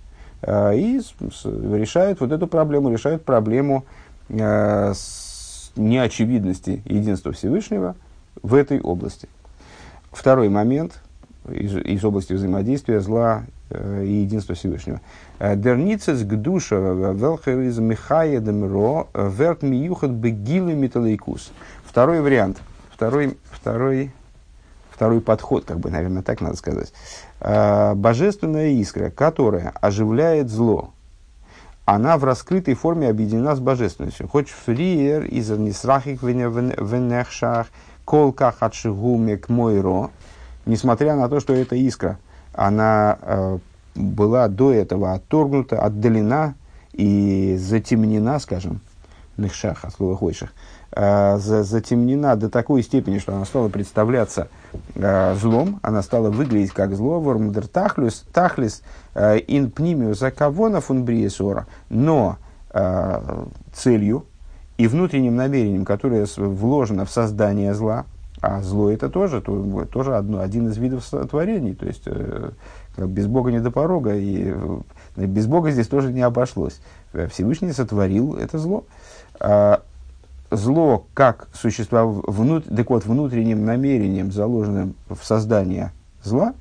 э, 0.43 0.77
и 0.77 1.01
с, 1.01 1.13
с, 1.33 1.45
решают 1.45 2.21
вот 2.21 2.31
эту 2.31 2.47
проблему, 2.47 2.91
решают 2.91 3.25
проблему 3.25 3.83
э, 4.29 4.93
неочевидности 5.75 6.83
единства 6.85 7.31
Всевышнего 7.31 7.95
в 8.41 8.53
этой 8.53 8.79
области. 8.79 9.27
Второй 10.11 10.49
момент 10.49 11.01
из, 11.49 11.75
из 11.75 12.05
области 12.05 12.33
взаимодействия 12.33 13.01
зла 13.01 13.43
э, 13.71 14.03
и 14.05 14.21
единства 14.21 14.53
Всевышнего. 14.53 15.01
Э, 15.39 15.55
Дерницес 15.55 16.23
гдуша 16.23 16.75
велхер 16.75 17.59
из 17.61 17.79
михаедем 17.79 18.71
ро 18.71 19.07
верт 19.15 19.63
миюхат 19.63 20.11
бегилы 20.11 20.73
металлейкус. 20.73 21.51
Второй 21.85 22.21
вариант– 22.21 22.59
второй, 23.01 23.35
второй, 23.49 24.11
второй 24.91 25.21
подход, 25.21 25.65
как 25.65 25.79
бы, 25.79 25.89
наверное, 25.89 26.21
так 26.21 26.39
надо 26.39 26.55
сказать. 26.55 26.93
А, 27.39 27.95
божественная 27.95 28.69
искра, 28.73 29.09
которая 29.09 29.73
оживляет 29.81 30.51
зло, 30.51 30.93
она 31.85 32.19
в 32.19 32.23
раскрытой 32.23 32.75
форме 32.75 33.09
объединена 33.09 33.55
с 33.55 33.59
божественностью. 33.59 34.27
Хоть 34.27 34.49
фриер 34.49 35.23
из 35.23 35.49
нисрахик 35.49 36.21
венехшах, 36.21 37.69
колках 38.05 38.57
отшигумек 38.59 39.49
мойро, 39.49 40.11
несмотря 40.67 41.15
на 41.15 41.27
то, 41.27 41.39
что 41.39 41.53
эта 41.53 41.75
искра, 41.75 42.19
она 42.53 43.17
э, 43.19 43.57
была 43.95 44.47
до 44.47 44.71
этого 44.71 45.13
отторгнута, 45.13 45.81
отдалена 45.81 46.53
и 46.93 47.57
затемнена, 47.59 48.37
скажем, 48.37 48.79
нехшах, 49.37 49.85
от 49.85 49.95
слова 49.95 50.15
хойших, 50.15 50.51
э, 50.51 50.70
затемнена 50.93 52.35
до 52.35 52.49
такой 52.49 52.83
степени, 52.83 53.19
что 53.19 53.33
она 53.33 53.45
стала 53.45 53.69
представляться 53.69 54.49
э, 54.95 55.35
злом, 55.35 55.79
она 55.83 56.01
стала 56.01 56.29
выглядеть 56.29 56.71
как 56.71 56.95
зло, 56.95 57.19
вормдер 57.19 57.67
тахлис, 57.67 58.25
тахлис 58.33 58.83
э, 59.13 59.37
ин 59.47 59.71
пнимиус 59.71 60.19
закавона 60.19 60.81
фунбриесора, 60.81 61.67
но 61.89 62.37
э, 62.73 63.45
целью 63.73 64.25
и 64.77 64.87
внутренним 64.87 65.35
намерением, 65.35 65.85
которое 65.85 66.27
вложено 66.35 67.05
в 67.05 67.11
создание 67.11 67.73
зла, 67.73 68.05
а 68.41 68.61
зло 68.61 68.89
это 68.89 69.09
тоже, 69.09 69.39
то, 69.39 69.85
тоже 69.85 70.17
одно, 70.17 70.41
один 70.41 70.67
из 70.67 70.77
видов 70.77 71.05
творений, 71.29 71.73
то 71.73 71.85
есть 71.85 72.03
э, 72.05 72.51
без 72.97 73.27
Бога 73.27 73.51
не 73.51 73.61
до 73.61 73.71
порога, 73.71 74.15
и 74.15 74.51
э, 74.53 75.25
без 75.25 75.47
Бога 75.47 75.71
здесь 75.71 75.87
тоже 75.87 76.11
не 76.11 76.21
обошлось. 76.21 76.81
Всевышний 77.29 77.71
сотворил 77.71 78.35
это 78.35 78.57
зло. 78.57 78.85
А, 80.51 80.55
зло 80.55 81.05
как 81.13 81.47
существо, 81.53 82.23
внут, 82.27 82.65
так 82.75 82.89
вот, 82.89 83.05
внутренним 83.05 83.65
намерением, 83.65 84.31
заложенным 84.31 84.95
в 85.09 85.23
создание 85.23 85.91
зла, 86.23 86.53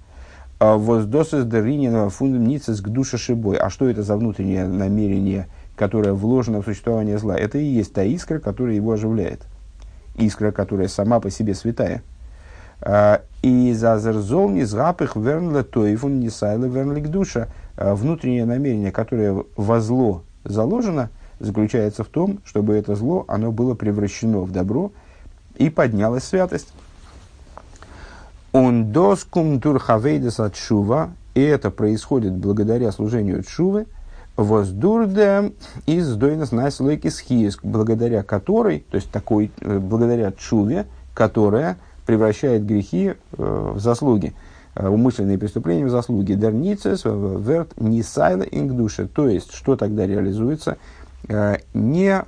а, 0.58 0.76
воздосыз 0.76 1.44
даринина 1.44 2.08
фундам 2.08 2.46
ницес 2.46 2.80
к 2.80 3.18
шибой. 3.18 3.56
А 3.56 3.68
что 3.70 3.88
это 3.88 4.02
за 4.02 4.16
внутреннее 4.16 4.66
намерение, 4.66 5.48
которое 5.76 6.12
вложено 6.12 6.62
в 6.62 6.64
существование 6.64 7.18
зла? 7.18 7.36
Это 7.36 7.58
и 7.58 7.64
есть 7.64 7.92
та 7.92 8.04
искра, 8.04 8.38
которая 8.38 8.74
его 8.74 8.92
оживляет. 8.92 9.42
Искра, 10.16 10.50
которая 10.52 10.88
сама 10.88 11.20
по 11.20 11.30
себе 11.30 11.54
святая. 11.54 12.02
И 13.42 13.74
за 13.74 13.98
зерзол 13.98 14.48
не 14.48 14.64
згапых 14.64 15.14
вернле 15.14 15.62
тоифун 15.62 16.18
не 16.18 16.30
сайла 16.30 16.64
вернлик 16.64 17.08
душа. 17.08 17.48
Внутреннее 17.76 18.46
намерение, 18.46 18.90
которое 18.90 19.44
во 19.56 19.80
зло 19.80 20.22
заложено, 20.44 21.10
заключается 21.40 22.04
в 22.04 22.08
том, 22.08 22.38
чтобы 22.44 22.74
это 22.74 22.94
зло, 22.94 23.24
оно 23.26 23.50
было 23.50 23.74
превращено 23.74 24.40
в 24.40 24.52
добро 24.52 24.92
и 25.56 25.68
поднялась 25.70 26.24
святость. 26.24 26.72
Он 28.52 28.92
доскум 28.92 29.60
турхавейдес 29.60 30.40
от 30.40 30.56
шува, 30.56 31.10
и 31.34 31.40
это 31.40 31.70
происходит 31.70 32.36
благодаря 32.36 32.92
служению 32.92 33.42
Чувы, 33.42 33.86
воздурде 34.36 35.52
из 35.86 36.14
дойнес 36.14 36.52
найслойкис 36.52 37.20
хиеск, 37.20 37.60
благодаря 37.62 38.22
которой, 38.22 38.84
то 38.90 38.96
есть 38.96 39.10
такой, 39.10 39.50
э, 39.60 39.78
благодаря 39.78 40.32
Чуве, 40.32 40.86
которая 41.14 41.78
превращает 42.06 42.64
грехи 42.64 43.14
э, 43.14 43.72
в 43.74 43.78
заслуги, 43.78 44.34
э, 44.74 44.88
умышленные 44.88 45.38
преступления 45.38 45.84
в 45.84 45.90
заслуги. 45.90 46.32
Дерницес, 46.32 47.02
верт, 47.04 47.78
нисайла 47.80 48.42
ингдуша. 48.42 49.06
То 49.06 49.28
есть, 49.28 49.52
что 49.54 49.76
тогда 49.76 50.06
реализуется? 50.06 50.78
Не 51.74 52.24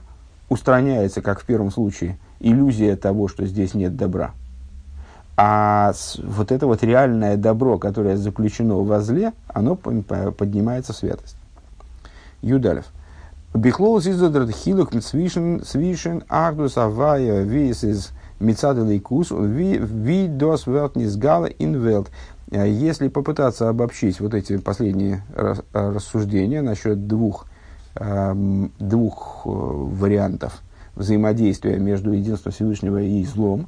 устраняется, 0.49 1.23
как 1.23 1.41
в 1.41 1.45
первом 1.45 1.71
случае, 1.71 2.19
иллюзия 2.41 2.97
того, 2.97 3.29
что 3.29 3.47
здесь 3.47 3.75
нет 3.75 3.97
добра. 3.97 4.33
А 5.37 5.93
вот 6.23 6.53
это 6.53 6.67
вот 6.67 6.83
реальное 6.83 7.37
добро, 7.37 7.79
которое 7.79 8.17
заключено 8.17 8.77
во 8.77 9.01
зле, 9.01 9.33
оно 9.49 9.77
поднимается 9.77 10.93
в 10.93 10.97
святость. 10.97 11.37
Юдалев. 12.43 12.85
Бихлол 13.55 14.01
зиздодрат 14.01 14.51
хилук 14.51 14.91
свишен 15.03 15.63
свишен 15.65 16.25
агдус 16.29 16.77
авая 16.79 17.43
вис 17.43 17.85
из 17.85 18.11
мицаделейкус 18.41 19.31
ви 19.31 20.27
дос 20.27 20.67
велт 20.67 20.97
низгала 20.97 21.47
инвелт. 21.47 22.11
Если 22.51 23.09
попытаться 23.09 23.69
обобщить 23.69 24.21
вот 24.21 24.35
эти 24.35 24.59
последние 24.59 25.23
рассуждения 25.73 26.63
насчет 26.63 27.07
двух, 27.07 27.47
двух 27.95 29.43
э, 29.45 29.49
вариантов 29.49 30.63
взаимодействия 30.95 31.79
между 31.79 32.13
единством 32.13 32.53
Всевышнего 32.53 33.03
и 33.03 33.25
злом, 33.25 33.67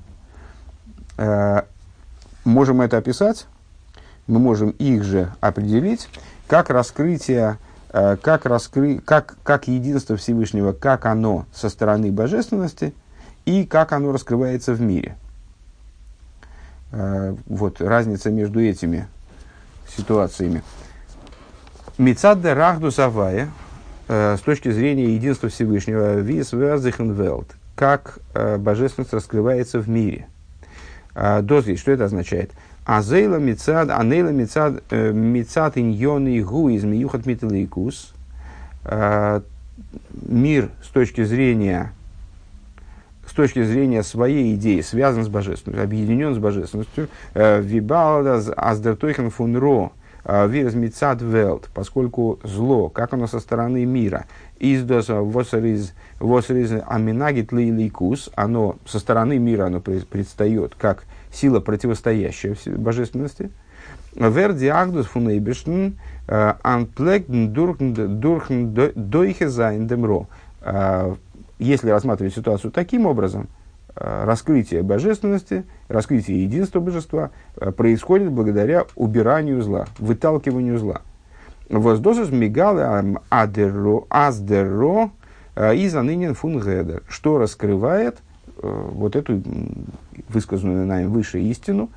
э, 1.18 1.62
можем 2.44 2.80
это 2.80 2.98
описать, 2.98 3.46
мы 4.26 4.38
можем 4.38 4.70
их 4.70 5.04
же 5.04 5.32
определить 5.40 6.08
как 6.46 6.70
раскрытие 6.70 7.58
Э, 7.96 8.16
как, 8.20 8.44
раскры... 8.44 8.98
как, 8.98 9.36
как 9.44 9.68
единство 9.68 10.16
Всевышнего, 10.16 10.72
как 10.72 11.06
оно 11.06 11.46
со 11.54 11.68
стороны 11.68 12.10
божественности 12.10 12.92
и 13.44 13.64
как 13.64 13.92
оно 13.92 14.10
раскрывается 14.10 14.74
в 14.74 14.80
мире. 14.80 15.16
Вот 16.90 17.80
разница 17.80 18.30
между 18.30 18.60
этими 18.60 19.08
ситуациями. 19.96 20.62
Мецадде 21.98 22.52
рахду 22.52 22.92
савая, 22.92 23.50
с 24.08 24.40
точки 24.40 24.70
зрения 24.70 25.14
единства 25.14 25.48
Всевышнего, 25.48 26.20
вис 26.20 26.52
велт, 26.52 27.48
как 27.74 28.18
божественность 28.58 29.12
раскрывается 29.12 29.80
в 29.80 29.88
мире. 29.88 30.26
Дозвей, 31.14 31.76
что 31.76 31.92
это 31.92 32.04
означает? 32.04 32.50
Азейла 32.84 33.36
мицад, 33.36 33.90
анейла 33.90 34.28
мицад, 34.28 34.82
э, 34.90 35.10
мицад 35.10 35.78
иньоны 35.78 36.42
гу 36.42 36.68
из 36.68 36.84
миюхат 36.84 37.24
миталейкус. 37.24 38.12
Э, 38.84 39.40
мир 40.28 40.68
с 40.82 40.88
точки 40.88 41.24
зрения 41.24 41.92
с 43.26 43.32
точки 43.32 43.64
зрения 43.64 44.02
своей 44.02 44.54
идеи 44.54 44.82
связан 44.82 45.24
с 45.24 45.28
божественностью, 45.28 45.82
объединен 45.82 46.34
с 46.34 46.38
божественностью. 46.38 47.08
Э, 47.32 47.62
Вибалда 47.62 48.36
аздертойхен 48.54 49.30
фун 49.30 49.56
ро 49.56 49.92
вирус 50.24 50.74
мицад 50.74 51.20
велт, 51.22 51.68
поскольку 51.74 52.38
зло, 52.42 52.88
как 52.88 53.12
оно 53.12 53.26
со 53.26 53.40
стороны 53.40 53.84
мира, 53.84 54.26
издоса 54.58 55.20
восериз 55.20 55.92
аминагит 56.86 57.52
лейликус, 57.52 58.30
оно 58.34 58.76
со 58.86 58.98
стороны 58.98 59.38
мира 59.38 59.66
оно 59.66 59.80
предстает 59.80 60.74
как 60.76 61.04
сила, 61.32 61.60
противостоящая 61.60 62.56
божественности. 62.76 63.50
Верди 64.14 64.68
агдус 64.68 65.06
фунейбешн 65.06 65.94
анплегн 66.26 67.52
дурхн 67.52 67.92
дойхе 68.94 69.48
демро. 69.48 70.26
Если 71.58 71.90
рассматривать 71.90 72.34
ситуацию 72.34 72.70
таким 72.70 73.06
образом, 73.06 73.48
раскрытие 73.96 74.82
божественности, 74.82 75.64
раскрытие 75.88 76.42
единства 76.42 76.80
божества 76.80 77.30
э, 77.56 77.70
происходит 77.70 78.30
благодаря 78.30 78.86
убиранию 78.96 79.62
зла, 79.62 79.86
выталкиванию 79.98 80.78
зла. 80.78 81.02
Воздосус 81.68 82.30
мигалы 82.30 83.18
аздеро 83.28 85.10
э, 85.56 85.76
и 85.76 85.88
занынен 85.88 86.34
фунгедер, 86.34 87.02
что 87.08 87.38
раскрывает 87.38 88.18
вот 88.56 89.16
эту 89.16 89.42
высказанную 90.28 90.86
нами 90.86 91.06
выше 91.06 91.40
истину, 91.40 91.90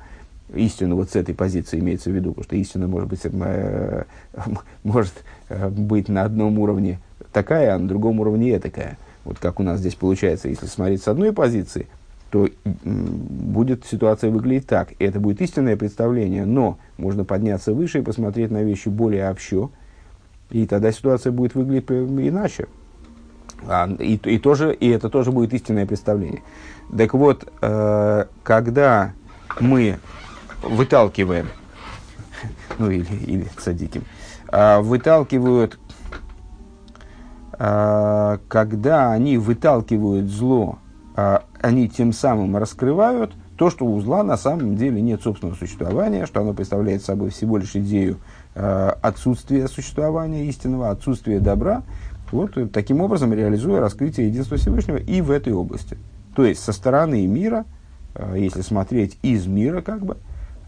истину 0.54 0.96
вот 0.96 1.10
с 1.10 1.16
этой 1.16 1.34
позиции 1.34 1.78
имеется 1.78 2.10
в 2.10 2.14
виду, 2.14 2.30
потому 2.30 2.44
что 2.44 2.56
истина 2.56 2.86
может 2.86 3.08
быть, 3.08 3.20
э, 3.24 4.04
может 4.82 5.12
э, 5.48 5.68
быть 5.68 6.08
на 6.08 6.22
одном 6.22 6.58
уровне 6.58 7.00
такая, 7.32 7.74
а 7.74 7.78
на 7.78 7.88
другом 7.88 8.20
уровне 8.20 8.58
такая. 8.58 8.98
Вот 9.28 9.38
как 9.38 9.60
у 9.60 9.62
нас 9.62 9.80
здесь 9.80 9.94
получается, 9.94 10.48
если 10.48 10.64
смотреть 10.64 11.02
с 11.02 11.08
одной 11.08 11.34
позиции, 11.34 11.86
то 12.30 12.48
будет 12.64 13.84
ситуация 13.84 14.30
выглядеть 14.30 14.66
так. 14.66 14.92
И 14.92 15.04
это 15.04 15.20
будет 15.20 15.42
истинное 15.42 15.76
представление, 15.76 16.46
но 16.46 16.78
можно 16.96 17.26
подняться 17.26 17.74
выше 17.74 17.98
и 17.98 18.02
посмотреть 18.02 18.50
на 18.50 18.62
вещи 18.62 18.88
более 18.88 19.28
общо, 19.28 19.68
и 20.48 20.66
тогда 20.66 20.92
ситуация 20.92 21.30
будет 21.30 21.54
выглядеть 21.54 21.90
иначе. 21.90 22.68
А, 23.66 23.86
и, 23.98 24.14
и, 24.14 24.38
тоже, 24.38 24.72
и 24.74 24.88
это 24.88 25.10
тоже 25.10 25.30
будет 25.30 25.52
истинное 25.52 25.84
представление. 25.84 26.42
Так 26.96 27.12
вот, 27.12 27.52
э, 27.60 28.24
когда 28.42 29.12
мы 29.60 29.98
выталкиваем, 30.62 31.48
ну 32.78 32.90
или, 32.90 33.14
или 33.26 33.46
садиким, 33.58 34.04
э, 34.50 34.80
выталкивают, 34.80 35.74
э, 35.74 35.87
когда 37.58 39.10
они 39.12 39.36
выталкивают 39.36 40.30
зло, 40.30 40.78
э, 41.16 41.38
они 41.60 41.88
тем 41.88 42.12
самым 42.12 42.56
раскрывают 42.56 43.32
то, 43.56 43.68
что 43.68 43.84
у 43.84 44.00
зла 44.00 44.22
на 44.22 44.36
самом 44.36 44.76
деле 44.76 45.02
нет 45.02 45.22
собственного 45.22 45.56
существования, 45.56 46.26
что 46.26 46.40
оно 46.40 46.54
представляет 46.54 47.02
собой 47.02 47.30
всего 47.30 47.58
лишь 47.58 47.74
идею 47.74 48.18
э, 48.54 48.92
отсутствия 49.02 49.66
существования 49.66 50.46
истинного, 50.46 50.90
отсутствия 50.90 51.40
добра, 51.40 51.82
вот 52.30 52.52
таким 52.72 53.00
образом 53.00 53.32
реализуя 53.32 53.80
раскрытие 53.80 54.28
единства 54.28 54.56
Всевышнего 54.56 54.98
и 54.98 55.20
в 55.20 55.32
этой 55.32 55.52
области. 55.52 55.98
То 56.36 56.44
есть 56.44 56.62
со 56.62 56.72
стороны 56.72 57.26
мира, 57.26 57.64
если 58.36 58.60
смотреть 58.60 59.18
из 59.22 59.46
мира, 59.46 59.80
как 59.80 60.04
бы, 60.04 60.18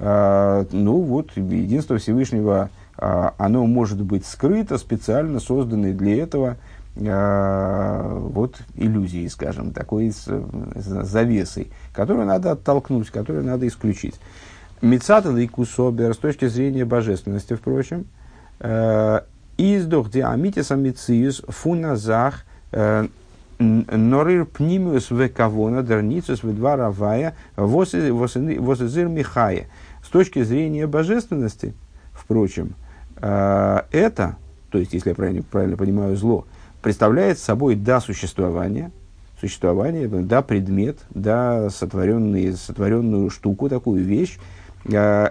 ну 0.01 1.01
вот 1.03 1.37
единство 1.37 1.99
Всевышнего, 1.99 2.71
оно 2.97 3.67
может 3.67 4.03
быть 4.03 4.25
скрыто, 4.25 4.79
специально 4.79 5.39
созданной 5.39 5.93
для 5.93 6.23
этого 6.23 6.57
вот 6.97 8.61
иллюзией, 8.75 9.29
скажем, 9.29 9.73
такой 9.73 10.11
с, 10.11 10.25
с 10.27 11.05
завесой, 11.07 11.71
которую 11.95 12.27
надо 12.27 12.53
оттолкнуть, 12.53 13.11
которую 13.11 13.45
надо 13.45 13.67
исключить. 13.67 14.21
Мецатал 14.83 15.37
и 15.37 15.47
кусобер 15.47 16.15
с 16.15 16.19
точки 16.19 16.49
зрения 16.49 16.85
божественности, 16.85 17.55
впрочем, 17.55 18.07
Издох 19.63 20.11
диамитис 20.11 20.71
амициус 20.71 21.43
фуназах 21.49 22.47
э, 22.73 23.07
норир 23.59 24.47
пнимиус 24.47 25.11
векавона 25.11 25.83
дерницус 25.83 26.41
два 26.41 26.77
равая 26.77 27.37
возизир 27.57 29.09
михая. 29.09 29.67
С 30.03 30.09
точки 30.09 30.43
зрения 30.45 30.87
божественности, 30.87 31.75
впрочем, 32.15 32.75
э, 33.17 33.83
это, 33.93 34.37
то 34.71 34.79
есть, 34.79 34.95
если 34.95 35.11
я 35.11 35.15
правильно, 35.15 35.43
правильно 35.43 35.77
понимаю, 35.77 36.17
зло, 36.17 36.47
представляет 36.83 37.39
собой 37.39 37.75
да 37.75 38.01
существование, 38.01 38.91
существование, 39.41 40.09
да 40.09 40.43
предмет, 40.43 40.99
да 41.11 41.71
сотворенный, 41.71 42.53
сотворенную 42.55 43.31
штуку, 43.31 43.69
такую 43.69 44.05
вещь, 44.05 44.39
э, 44.85 45.31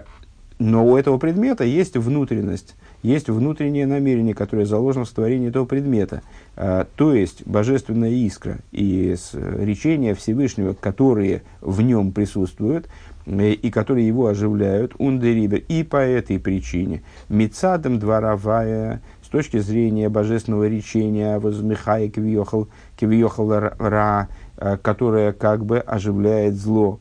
но 0.60 0.86
у 0.86 0.96
этого 0.96 1.16
предмета 1.16 1.64
есть 1.64 1.96
внутренность, 1.96 2.76
есть 3.02 3.30
внутреннее 3.30 3.86
намерение, 3.86 4.34
которое 4.34 4.66
заложено 4.66 5.06
в 5.06 5.08
створении 5.08 5.48
этого 5.48 5.64
предмета. 5.64 6.22
А, 6.54 6.86
то 6.96 7.14
есть 7.14 7.46
божественная 7.46 8.10
искра 8.10 8.58
и 8.70 9.16
речения 9.32 10.14
Всевышнего, 10.14 10.74
которые 10.74 11.44
в 11.62 11.80
нем 11.80 12.12
присутствуют 12.12 12.88
э, 13.24 13.52
и 13.52 13.70
которые 13.70 14.06
его 14.06 14.26
оживляют, 14.26 14.92
ундерибер, 14.98 15.62
и 15.66 15.82
по 15.82 15.96
этой 15.96 16.38
причине. 16.38 17.02
Мецадом 17.30 17.98
дворовая, 17.98 19.00
точки 19.30 19.58
зрения 19.58 20.08
божественного 20.08 20.68
речения, 20.68 21.38
возмехая 21.38 22.08
кивьехал, 22.08 22.68
кивьехал 22.98 23.50
ра, 23.50 24.28
э, 24.56 24.76
которая 24.76 25.32
как 25.32 25.64
бы 25.64 25.78
оживляет 25.78 26.56
зло. 26.56 27.00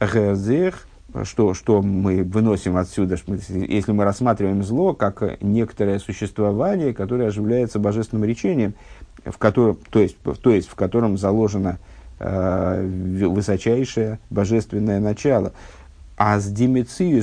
Гезех 0.00 0.86
что, 1.24 1.54
что 1.54 1.82
мы 1.82 2.22
выносим 2.22 2.76
отсюда, 2.76 3.16
если 3.48 3.92
мы 3.92 4.04
рассматриваем 4.04 4.62
зло 4.62 4.92
как 4.92 5.42
некоторое 5.42 5.98
существование, 5.98 6.92
которое 6.92 7.28
оживляется 7.28 7.78
божественным 7.78 8.24
речением, 8.24 8.74
в 9.24 9.38
котором, 9.38 9.78
то, 9.90 10.00
есть, 10.00 10.16
то 10.18 10.50
есть 10.50 10.68
в 10.68 10.74
котором 10.74 11.16
заложено 11.16 11.78
э, 12.18 12.86
высочайшее 13.26 14.18
божественное 14.30 15.00
начало. 15.00 15.52
А 16.16 16.38
с 16.40 16.52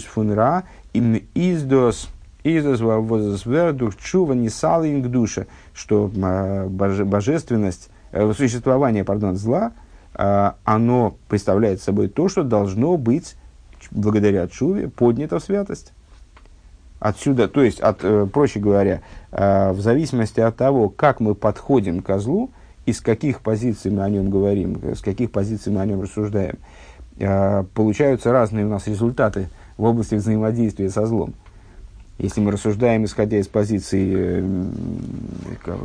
фунра 0.03 0.63
им 0.93 1.21
издос 1.33 2.09
издос 2.45 2.79
возвердух 2.79 3.97
чува 3.97 4.33
не 4.33 4.49
что 5.73 6.11
э, 6.15 6.67
божественность, 6.67 7.89
э, 8.11 8.31
существование, 8.33 9.03
пардон, 9.03 9.35
зла, 9.35 9.71
э, 10.13 10.51
оно 10.63 11.15
представляет 11.27 11.81
собой 11.81 12.07
то, 12.07 12.29
что 12.29 12.43
должно 12.43 12.97
быть 12.97 13.35
благодаря 13.89 14.47
Чуве 14.47 14.89
поднято 14.89 15.39
в 15.39 15.43
святость. 15.43 15.91
Отсюда, 16.99 17.47
то 17.47 17.63
есть, 17.63 17.79
от, 17.79 18.03
э, 18.03 18.27
проще 18.31 18.59
говоря, 18.59 19.01
э, 19.31 19.71
в 19.71 19.81
зависимости 19.81 20.39
от 20.39 20.55
того, 20.55 20.89
как 20.89 21.19
мы 21.19 21.33
подходим 21.33 22.01
к 22.01 22.17
злу, 22.19 22.51
и 22.85 22.93
с 22.93 23.01
каких 23.01 23.41
позиций 23.41 23.89
мы 23.89 24.03
о 24.03 24.09
нем 24.09 24.29
говорим, 24.29 24.79
с 24.93 25.01
каких 25.01 25.31
позиций 25.31 25.73
мы 25.73 25.81
о 25.81 25.85
нем 25.87 26.03
рассуждаем, 26.03 26.57
получаются 27.73 28.31
разные 28.31 28.65
у 28.65 28.69
нас 28.69 28.85
результаты 28.85 29.49
в 29.77 29.85
области 29.85 30.13
взаимодействия 30.13 30.91
со 30.91 31.07
злом. 31.07 31.33
Если 32.17 32.39
мы 32.39 32.51
рассуждаем, 32.51 33.05
исходя 33.05 33.37
из 33.37 33.47
позиции, 33.47 34.43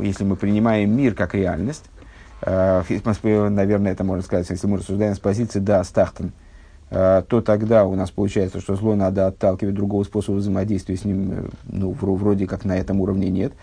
если 0.01 0.23
мы 0.23 0.35
принимаем 0.35 0.95
мир 0.95 1.13
как 1.13 1.35
реальность, 1.35 1.85
наверное, 2.45 3.91
это 3.91 4.03
можно 4.03 4.23
сказать, 4.23 4.49
если 4.49 4.65
мы 4.67 4.77
рассуждаем 4.77 5.13
с 5.13 5.19
позиции 5.19 5.59
«да, 5.59 5.83
стахтен», 5.83 6.31
Э, 6.91 7.23
то 7.25 7.41
тогда 7.41 7.85
у 7.85 7.95
нас 7.95 8.11
получается, 8.11 8.59
что 8.59 8.75
зло 8.75 8.95
надо 8.95 9.27
отталкивать, 9.27 9.73
другого 9.73 10.03
способа 10.03 10.35
взаимодействия 10.35 10.97
с 10.97 11.05
ним, 11.05 11.31
э, 11.31 11.49
ну, 11.63 11.91
вроде 11.91 12.47
как 12.47 12.65
на 12.65 12.77
этом 12.77 12.99
уровне 12.99 13.29
нет. 13.29 13.53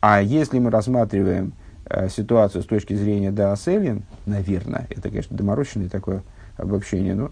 А 0.00 0.22
если 0.22 0.58
мы 0.58 0.70
рассматриваем 0.70 1.52
э, 1.84 2.08
ситуацию 2.08 2.62
с 2.62 2.66
точки 2.66 2.94
зрения 2.94 3.30
Дааселин, 3.30 4.04
наверное, 4.24 4.86
это, 4.88 5.10
конечно, 5.10 5.36
доморощенное 5.36 5.90
такое 5.90 6.22
обобщение, 6.56 7.14
но, 7.14 7.30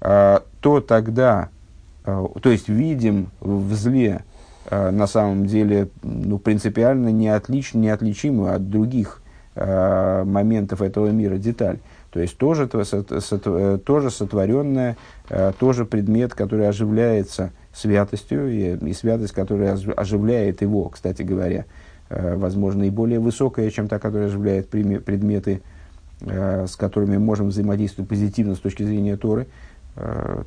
э, 0.00 0.38
то 0.60 0.80
тогда, 0.80 1.50
э, 2.06 2.26
то 2.40 2.50
есть 2.50 2.70
видим 2.70 3.28
в 3.40 3.74
зле 3.74 4.22
э, 4.22 4.33
на 4.70 5.06
самом 5.06 5.46
деле 5.46 5.88
ну, 6.02 6.38
принципиально 6.38 7.08
неотлич, 7.08 7.74
неотличимую 7.74 8.54
от 8.54 8.70
других 8.70 9.22
э, 9.54 10.24
моментов 10.24 10.82
этого 10.82 11.08
мира. 11.08 11.36
Деталь. 11.36 11.78
То 12.14 12.20
есть 12.20 12.38
тоже, 12.38 12.70
э, 12.72 13.78
тоже 13.84 14.10
сотворенное, 14.10 14.96
э, 15.28 15.52
тоже 15.58 15.84
предмет, 15.84 16.32
который 16.32 16.68
оживляется 16.68 17.50
святостью, 17.74 18.48
и, 18.48 18.76
и 18.88 18.92
святость, 18.92 19.32
которая 19.32 19.76
оживляет 19.96 20.62
его, 20.62 20.90
кстати 20.90 21.22
говоря, 21.22 21.64
э, 22.10 22.36
возможно, 22.36 22.84
и 22.84 22.90
более 22.90 23.18
высокая, 23.18 23.68
чем 23.70 23.88
та, 23.88 23.98
которая 23.98 24.28
оживляет 24.28 24.68
предметы, 24.68 25.62
с 26.20 26.76
которыми 26.76 27.16
можем 27.16 27.48
взаимодействовать 27.48 28.08
позитивно 28.08 28.54
с 28.54 28.60
точки 28.60 28.84
зрения 28.84 29.16
Торы, 29.16 29.48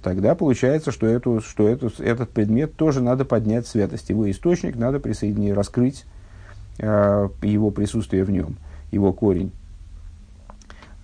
тогда 0.03 0.35
получается, 0.35 0.91
что, 0.91 1.07
эту, 1.07 1.41
что 1.41 1.67
эту, 1.67 1.91
этот 1.99 2.29
предмет 2.29 2.75
тоже 2.75 3.01
надо 3.01 3.25
поднять 3.25 3.65
святость. 3.67 4.09
Его 4.09 4.29
источник 4.29 4.75
надо 4.75 4.99
присоединить, 4.99 5.53
раскрыть 5.53 6.05
его 6.79 7.71
присутствие 7.71 8.23
в 8.23 8.29
нем, 8.29 8.57
его 8.91 9.13
корень. 9.13 9.51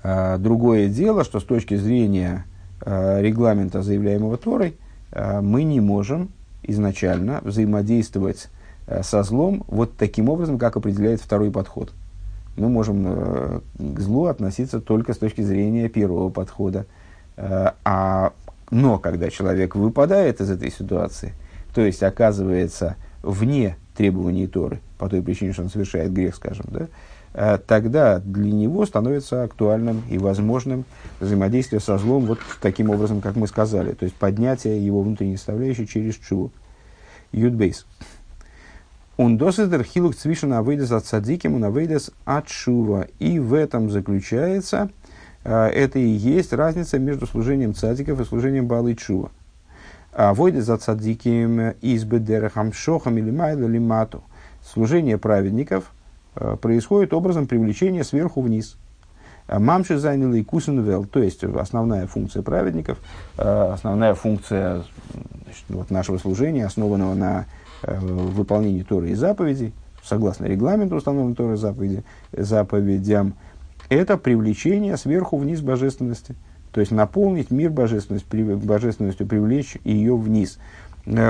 А, 0.04 0.38
другое 0.38 0.88
дело, 0.90 1.24
что 1.24 1.40
с 1.40 1.44
точки 1.44 1.76
зрения 1.76 2.46
регламента, 2.86 3.82
заявляемого 3.82 4.38
Торой, 4.38 4.78
мы 5.42 5.64
не 5.64 5.80
можем 5.80 6.30
изначально 6.64 7.40
взаимодействовать 7.44 8.50
со 9.02 9.24
злом 9.24 9.64
вот 9.68 9.96
таким 9.96 10.28
образом, 10.28 10.58
как 10.58 10.76
определяет 10.76 11.22
второй 11.22 11.50
подход. 11.50 11.94
Мы 12.58 12.68
можем 12.68 13.62
к 13.78 14.00
злу 14.00 14.26
относиться 14.26 14.82
только 14.82 15.14
с 15.14 15.18
точки 15.18 15.42
зрения 15.42 15.88
первого 15.88 16.30
подхода. 16.30 16.86
А, 17.38 18.34
но 18.69 19.00
когда 19.00 19.30
человек 19.30 19.76
выпадает 19.76 20.41
из 20.41 20.50
этой 20.50 20.72
ситуации, 20.72 21.34
то 21.74 21.82
есть 21.82 22.04
оказывается 22.04 22.96
вне 23.22 23.78
требований 23.96 24.48
Торы, 24.48 24.80
по 24.98 25.10
той 25.10 25.22
причине, 25.22 25.54
что 25.54 25.63
он 25.63 25.69
совершает 25.69 26.13
грех, 26.13 26.36
скажем, 26.36 26.65
да, 26.69 26.88
Э, 27.34 27.58
тогда 27.65 28.19
для 28.19 28.52
него 28.52 28.86
становится 28.86 29.43
актуальным 29.43 30.04
и 30.10 30.17
возможным 30.17 30.86
взаимодействие 31.19 31.80
со 31.80 31.98
злом 31.98 32.26
вот 32.26 32.39
таким 32.62 32.89
образом, 32.89 33.22
как 33.22 33.36
мы 33.36 33.48
сказали, 33.48 33.93
то 33.93 34.04
есть 34.04 34.15
поднятие 34.15 34.84
его 34.86 35.02
внутренней 35.02 35.38
составляющей 35.38 35.88
через 35.88 36.15
чуву. 36.15 36.52
Юдбейс. 37.32 37.88
Он 39.17 39.38
досыдер 39.38 39.84
хилук 39.84 40.15
цвишен 40.15 40.54
авейдес 40.54 40.91
от 40.91 41.06
садиким, 41.06 41.56
он 41.56 41.63
авейдес 41.63 42.12
от 42.26 42.50
шува. 42.50 43.08
И 43.19 43.39
в 43.39 43.54
этом 43.54 43.89
заключается, 43.89 44.89
э, 44.89 45.03
это 45.44 46.00
и 46.00 46.08
есть 46.08 46.54
разница 46.54 47.00
между 47.00 47.28
служением 47.28 47.74
цадиков 47.74 48.20
и 48.20 48.26
служением 48.26 48.68
балы 48.68 48.96
чува. 48.96 49.32
А 50.14 50.34
войдес 50.34 50.70
от 50.70 50.84
садиким 50.84 51.74
избы 51.82 52.20
дерехам 52.20 52.72
шохам 52.72 53.18
или 53.18 53.32
майло 53.32 53.68
лимату. 53.68 54.24
Служение 54.62 55.18
праведников– 55.18 55.92
Э, 56.36 56.58
происходит 56.60 57.14
образом 57.14 57.48
привлечения 57.48 58.04
сверху 58.04 58.42
вниз. 58.42 58.78
Мамши 59.48 59.98
заняли 59.98 60.40
и 60.40 60.44
кусенвел, 60.44 61.06
то 61.06 61.22
есть 61.22 61.44
основная 61.44 62.08
функция 62.08 62.42
праведников, 62.44 62.98
основная 63.36 64.14
функция 64.14 64.84
значит, 65.44 65.66
вот 65.68 65.92
нашего 65.92 66.18
служения, 66.18 66.66
основанного 66.66 67.14
на 67.14 67.46
выполнении 67.84 68.84
Торы 68.84 69.10
и 69.10 69.16
заповедей, 69.16 69.74
согласно 70.02 70.46
регламенту 70.46 70.96
установленного 70.96 71.36
Торы 71.36 71.58
заповеди, 71.58 72.06
заповедям, 72.32 73.34
это 73.89 74.17
привлечение 74.17 74.98
сверху 74.98 75.38
вниз 75.38 75.62
божественности. 75.62 76.36
То 76.72 76.80
есть 76.80 76.91
наполнить 76.91 77.52
мир 77.52 77.69
божественностью, 77.69 78.58
божественностью 78.58 79.28
привлечь 79.28 79.78
ее 79.84 80.17
вниз. 80.17 80.58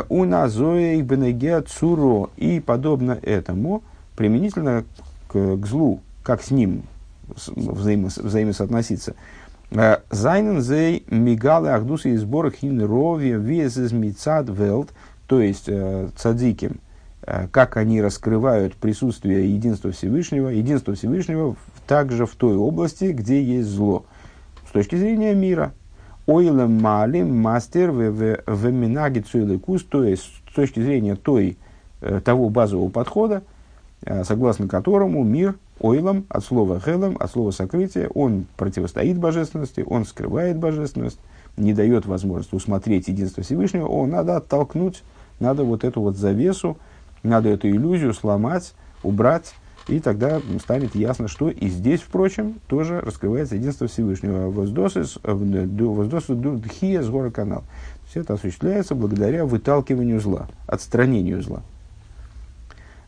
У 0.10 0.24
назоя 0.24 0.94
и 0.94 1.64
цуро. 1.68 2.30
И 2.38 2.60
подобно 2.60 3.18
этому– 3.22 3.84
применительно 4.16 4.86
к, 5.28 5.58
к 5.58 5.66
злу, 5.66 6.02
как 6.24 6.42
с 6.42 6.52
ним 6.52 6.84
взаимо, 7.56 8.08
взаимосоотноситься. 8.08 9.16
Э, 9.72 9.98
Зайнен 10.10 10.62
зей 10.62 11.04
мигалы 11.10 11.70
ахдусы 11.70 12.12
и 12.12 12.18
сбор 12.18 12.52
хин 12.52 12.84
рови 12.84 13.32
вез 13.32 13.78
из 13.78 13.92
мицад 13.92 14.50
велт, 14.50 14.90
то 15.28 15.42
есть 15.42 15.66
э, 15.68 16.10
цадиким, 16.16 16.74
э, 16.74 16.76
как 17.52 17.78
они 17.78 18.02
раскрывают 18.02 18.76
присутствие 18.76 19.54
единства 19.54 19.92
Всевышнего, 19.92 20.50
единство 20.50 20.96
Всевышнего 20.96 21.56
также 21.88 22.26
в 22.26 22.36
той 22.36 22.56
области, 22.56 23.06
где 23.06 23.42
есть 23.42 23.70
зло. 23.70 24.06
С 24.68 24.72
точки 24.72 24.96
зрения 24.96 25.34
мира. 25.34 25.74
Ойлем 26.26 26.82
мали 26.82 27.22
мастер 27.22 27.92
в 27.92 28.72
минаги 28.72 29.20
цуэлэкус, 29.20 29.84
то 29.84 30.04
есть 30.04 30.24
с 30.50 30.54
точки 30.56 30.80
зрения 30.80 31.16
той, 31.16 31.58
того 32.24 32.50
базового 32.50 32.90
подхода, 32.90 33.44
Э, 34.06 34.24
согласно 34.26 34.68
которому 34.68 35.24
мир 35.24 35.56
ойлом, 35.80 36.26
от 36.28 36.44
слова 36.44 36.80
хелом, 36.80 37.16
от 37.20 37.32
слова 37.32 37.52
сокрытие, 37.52 38.10
он 38.10 38.46
противостоит 38.58 39.18
божественности, 39.18 39.84
он 39.88 40.06
скрывает 40.06 40.58
божественность, 40.58 41.20
не 41.56 41.74
дает 41.74 42.06
возможности 42.06 42.54
усмотреть 42.54 43.08
единство 43.08 43.44
Всевышнего, 43.44 43.88
о, 43.88 44.06
надо 44.06 44.38
оттолкнуть, 44.38 45.04
надо 45.40 45.64
вот 45.64 45.86
эту 45.86 46.02
вот 46.02 46.18
завесу, 46.18 46.78
надо 47.24 47.50
эту 47.50 47.70
иллюзию 47.70 48.14
сломать, 48.14 48.74
убрать, 49.02 49.54
и 49.88 50.00
тогда 50.00 50.42
станет 50.62 50.96
ясно, 50.96 51.28
что 51.28 51.50
и 51.50 51.68
здесь, 51.68 52.02
впрочем, 52.02 52.56
тоже 52.68 53.02
раскрывается 53.02 53.56
единство 53.56 53.88
Всевышнего. 53.88 54.50
Воздосу 54.50 56.36
дхия 56.36 57.02
с 57.02 57.10
гора 57.10 57.32
канал. 57.32 57.64
Все 58.10 58.22
это 58.22 58.36
осуществляется 58.36 58.96
благодаря 58.96 59.46
выталкиванию 59.46 60.22
зла, 60.22 60.48
отстранению 60.68 61.42
зла. 61.42 61.64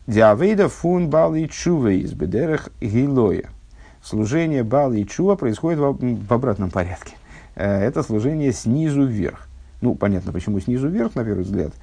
Диавейда 0.08 0.70
фун 0.70 1.10
бал 1.10 1.34
и 1.36 1.48
чува 1.48 1.92
из 1.92 2.14
бедерах 2.14 2.70
гилоя. 2.82 3.50
Служение 4.04 4.64
бал 4.64 4.94
и 4.94 5.06
чува 5.06 5.36
происходит 5.36 5.80
в, 5.80 6.34
обратном 6.34 6.70
порядке. 6.70 7.16
Э, 7.56 7.82
это 7.82 8.04
служение 8.04 8.52
снизу 8.52 9.06
вверх. 9.06 9.48
Ну, 9.82 9.96
понятно, 9.96 10.32
почему 10.32 10.60
снизу 10.60 10.90
вверх, 10.90 11.16
на 11.16 11.24
первый 11.24 11.44
взгляд. 11.44 11.74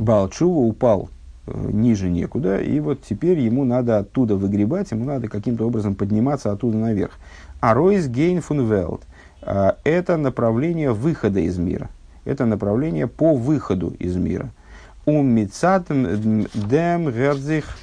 Э, 0.00 0.02
бал 0.02 0.28
чува 0.28 0.60
упал 0.60 1.10
э, 1.46 1.52
ниже 1.72 2.08
некуда, 2.08 2.58
и 2.58 2.80
вот 2.80 3.02
теперь 3.02 3.38
ему 3.38 3.64
надо 3.64 3.98
оттуда 3.98 4.36
выгребать, 4.36 4.90
ему 4.90 5.04
надо 5.04 5.28
каким-то 5.28 5.66
образом 5.66 5.94
подниматься 5.94 6.50
оттуда 6.50 6.78
наверх. 6.78 7.12
А 7.60 7.74
Ройс 7.74 8.06
Гейн 8.06 8.40
фун 8.40 8.66
Велт– 8.66 9.02
это 9.42 10.16
направление 10.16 10.92
выхода 10.92 11.40
из 11.40 11.58
мира. 11.58 11.90
Это 12.24 12.46
направление 12.46 13.06
по 13.06 13.34
выходу 13.34 13.94
из 13.98 14.16
мира– 14.16 14.50
умицат 15.06 15.86
дем 15.88 17.10
герзих 17.10 17.76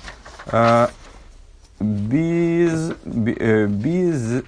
без 1.80 2.92
без 3.70 4.44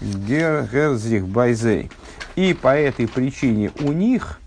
герзих 0.00 1.26
байзей. 1.28 1.90
И 2.36 2.54
по 2.54 2.76
этой 2.76 3.08
причине 3.08 3.72
у 3.80 3.92
них, 3.92 4.40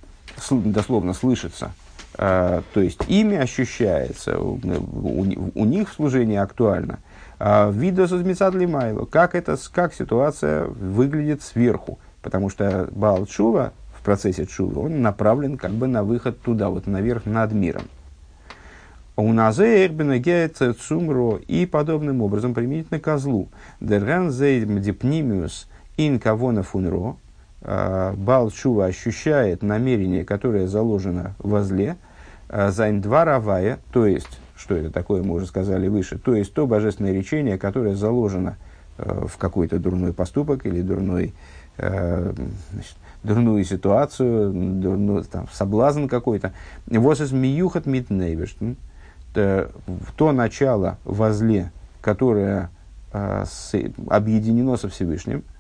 дословно 0.50 1.14
слышится, 1.14 1.72
то 2.18 2.64
есть 2.76 3.02
имя 3.08 3.42
ощущается, 3.42 4.40
у, 4.40 5.66
них 5.66 5.90
служение 5.94 6.42
актуально. 6.42 7.00
Видос 7.40 8.12
из 8.12 8.68
Майло, 8.68 9.06
как, 9.06 9.34
это, 9.34 9.58
как 9.72 9.94
ситуация 9.94 10.66
выглядит 10.66 11.42
сверху. 11.42 12.00
Потому 12.22 12.50
что 12.50 12.88
Баал 12.92 13.26
Чува 13.26 13.74
в 13.98 14.04
процессе 14.04 14.46
Чува, 14.46 14.82
он 14.82 15.02
направлен 15.02 15.58
как 15.58 15.72
бы 15.72 15.88
на 15.88 16.04
выход 16.04 16.40
туда, 16.42 16.70
вот 16.70 16.86
наверх 16.88 17.26
над 17.26 17.52
миром. 17.52 17.84
У 19.18 19.34
Эрбенегеется 19.34 20.74
Цумро 20.74 21.40
и 21.48 21.66
подобным 21.66 22.22
образом 22.22 22.54
применительно 22.54 23.00
козлу. 23.00 23.50
Дерган 23.80 24.32
Зейдм 24.32 24.80
Дипнимиус 24.80 25.68
Ин 25.98 26.20
Кавона 26.20 26.64
Фунро. 26.64 27.18
А, 27.64 28.14
Бал 28.16 28.50
Чува 28.52 28.86
ощущает 28.86 29.62
намерение, 29.62 30.26
которое 30.26 30.68
заложено 30.68 31.36
во 31.40 31.64
зле. 31.64 31.98
А, 32.50 32.72
Зайн 32.72 33.02
два 33.02 33.26
равая, 33.26 33.80
то 33.92 34.06
есть, 34.06 34.40
что 34.56 34.76
это 34.76 34.92
такое, 34.92 35.24
мы 35.24 35.36
уже 35.36 35.46
сказали 35.46 35.88
выше, 35.88 36.18
то 36.18 36.36
есть 36.36 36.54
то 36.54 36.66
божественное 36.66 37.14
речение, 37.14 37.58
которое 37.58 37.96
заложено 37.96 38.58
а, 38.98 39.28
в 39.28 39.38
какой-то 39.38 39.80
дурной 39.80 40.14
поступок 40.14 40.66
или 40.66 40.82
дурной, 40.82 41.34
значит, 41.78 42.96
дурную 43.24 43.64
ситуацию, 43.64 44.52
дурную, 44.52 45.24
там, 45.24 45.48
соблазн 45.52 46.08
какой-то. 46.08 46.52
Вот 46.86 47.20
из 47.20 47.32
миюхат 47.32 47.86
митнейвеш. 47.86 48.56
То 49.34 50.32
начало 50.32 50.98
возле, 51.06 51.72
которое 52.02 52.70
э, 53.14 53.46
объединено 54.10 54.76
со 54.76 54.90
Всевышним, 54.90 55.40
э, 55.40 55.51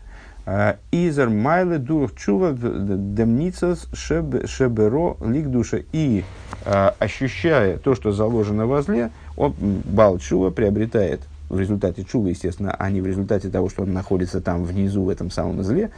Изер 0.91 1.29
майле 1.29 1.77
дух 1.77 2.15
чува 2.15 2.53
демницас 2.53 3.87
шеберо 3.93 5.17
лик 5.21 5.47
душа. 5.47 5.79
И 5.91 6.23
э, 6.65 6.91
ощущая 6.99 7.77
то, 7.77 7.95
что 7.95 8.11
заложено 8.11 8.65
возле, 8.65 9.11
он, 9.37 9.53
бал 9.85 10.17
чува 10.19 10.49
приобретает 10.49 11.21
в 11.49 11.59
результате 11.59 12.03
чува, 12.03 12.27
естественно, 12.27 12.75
а 12.77 12.89
не 12.89 13.01
в 13.01 13.05
результате 13.05 13.49
того, 13.49 13.69
что 13.69 13.83
он 13.83 13.93
находится 13.93 14.41
там 14.41 14.63
внизу, 14.63 15.03
в 15.03 15.09
этом 15.09 15.29
самом 15.29 15.61
зле, 15.63 15.91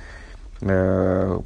Э, 0.66 1.40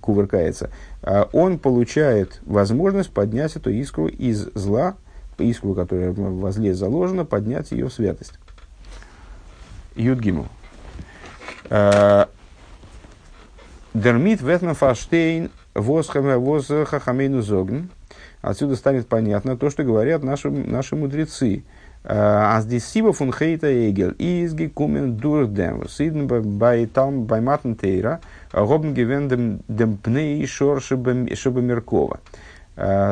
кувыркается, 0.00 0.70
а 1.02 1.28
он 1.32 1.58
получает 1.58 2.40
возможность 2.46 3.10
поднять 3.10 3.56
эту 3.56 3.68
искру 3.70 4.06
из 4.06 4.48
зла, 4.54 4.94
искру, 5.36 5.74
которая 5.74 6.12
во 6.12 6.50
зле 6.50 6.72
заложена, 6.72 7.26
поднять 7.26 7.72
ее 7.72 7.88
в 7.88 7.92
святость. 7.92 8.38
Юдгиму. 9.96 10.46
Э, 11.70 12.26
Дермит 13.94 14.40
Ветнафаштейн 14.42 15.50
Восхахамейну 15.74 17.42
Зогн. 17.42 17.88
Отсюда 18.42 18.76
станет 18.76 19.08
понятно 19.08 19.56
то, 19.56 19.70
что 19.70 19.84
говорят 19.84 20.22
наши, 20.22 20.50
наши 20.50 20.96
мудрецы– 20.96 21.64
Аз 22.08 22.66
дисиба 22.66 23.12
фун 23.12 23.32
хейта 23.32 23.90
эгел 23.90 24.12
изги 24.18 24.68
кумен 24.68 25.16
дур 25.16 25.46
дем. 25.48 25.88
Сидн 25.88 26.26
бай 26.26 26.86
там 26.86 27.24
бай 27.24 27.40
матн 27.40 27.72
тейра. 27.72 28.20
Гобн 28.52 28.94
гивен 28.94 29.60
дем, 29.68 29.96
пней 29.96 30.46
шор 30.46 30.80
меркова. 30.80 32.20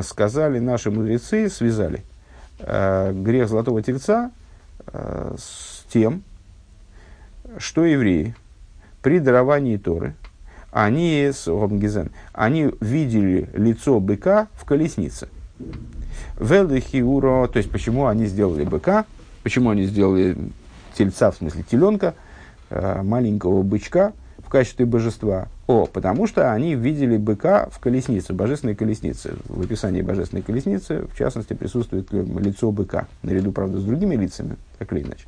Сказали 0.03 0.61
наши 0.61 0.93
мудрецы, 0.93 1.49
связали 1.49 2.05
грех 2.61 3.49
золотого 3.49 3.83
тельца 3.83 4.31
с 4.93 5.85
тем, 5.93 6.23
что 7.59 7.85
евреи 7.85 8.37
при 9.05 9.19
даровании 9.19 9.77
Торы, 9.77 10.15
они, 10.73 11.31
с 11.31 11.47
они 12.33 12.71
видели 12.81 13.51
лицо 13.53 14.01
быка 14.01 14.49
в 14.55 14.65
колеснице. 14.65 15.29
Велихиуро, 16.41 17.47
то 17.49 17.59
есть 17.59 17.71
почему 17.71 18.07
они 18.07 18.25
сделали 18.25 18.65
быка, 18.65 19.05
почему 19.43 19.69
они 19.69 19.85
сделали 19.85 20.39
тельца, 20.95 21.31
в 21.31 21.37
смысле 21.37 21.65
теленка, 21.71 22.15
э, 22.71 23.03
маленького 23.03 23.63
бычка 23.63 24.15
в 24.39 24.49
качестве 24.49 24.87
божества. 24.87 25.49
О, 25.67 25.85
потому 25.85 26.27
что 26.27 26.55
они 26.55 26.75
видели 26.75 27.19
быка 27.19 27.69
в 27.71 27.81
колеснице, 27.81 28.33
божественной 28.33 28.75
колеснице. 28.75 29.35
В 29.45 29.61
описании 29.61 30.01
божественной 30.01 30.43
колесницы, 30.43 31.07
в 31.13 31.19
частности, 31.19 31.53
присутствует 31.53 32.11
лицо 32.11 32.73
быка, 32.73 33.07
наряду, 33.23 33.53
правда, 33.53 33.79
с 33.81 33.85
другими 33.85 34.17
лицами, 34.17 34.57
так 34.79 34.91
или 34.95 35.03
иначе. 35.03 35.27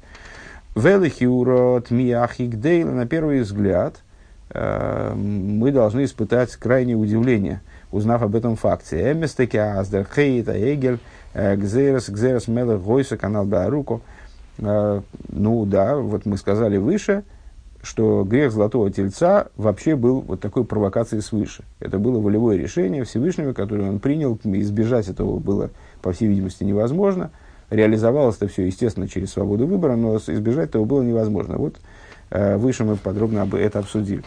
Велихиуро 0.76 1.80
тмиахигдейла, 1.80 2.92
на 2.92 3.06
первый 3.06 3.40
взгляд, 3.40 4.02
э, 4.50 5.14
мы 5.14 5.72
должны 5.72 6.04
испытать 6.04 6.54
крайнее 6.56 6.96
удивление– 6.96 7.60
узнав 7.96 8.22
об 8.22 8.36
этом 8.36 8.56
факте. 8.56 9.12
Эместеки 9.12 9.56
аздер 9.56 10.06
хейта 10.12 10.52
эгель 10.52 10.98
э, 11.34 11.56
гзерес 11.56 12.08
гзерес 12.08 12.48
мелех 12.48 12.82
гойса 12.82 13.16
канал 13.16 13.44
бааруко. 13.44 14.00
Э, 14.58 15.00
ну 15.28 15.64
да, 15.66 15.96
вот 15.96 16.26
мы 16.26 16.36
сказали 16.36 16.76
выше, 16.76 17.24
что 17.82 18.24
грех 18.24 18.52
Золотого 18.52 18.90
Тельца 18.90 19.48
вообще 19.56 19.96
был 19.96 20.20
вот 20.20 20.40
такой 20.40 20.64
провокацией 20.64 21.22
свыше. 21.22 21.64
Это 21.80 21.98
было 21.98 22.20
волевое 22.20 22.56
решение 22.56 23.04
Всевышнего, 23.04 23.52
которое 23.52 23.88
он 23.88 24.00
принял. 24.00 24.38
Избежать 24.44 25.08
этого 25.08 25.38
было, 25.38 25.70
по 26.02 26.12
всей 26.12 26.28
видимости, 26.28 26.64
невозможно. 26.64 27.30
Реализовалось 27.70 28.36
это 28.36 28.48
все, 28.48 28.66
естественно, 28.66 29.08
через 29.08 29.32
свободу 29.32 29.66
выбора, 29.66 29.96
но 29.96 30.16
избежать 30.16 30.70
этого 30.70 30.84
было 30.84 31.02
невозможно. 31.02 31.56
Вот 31.56 31.76
э, 32.30 32.56
выше 32.56 32.84
мы 32.84 32.96
подробно 32.96 33.42
об 33.42 33.54
это 33.54 33.80
обсудили. 33.80 34.22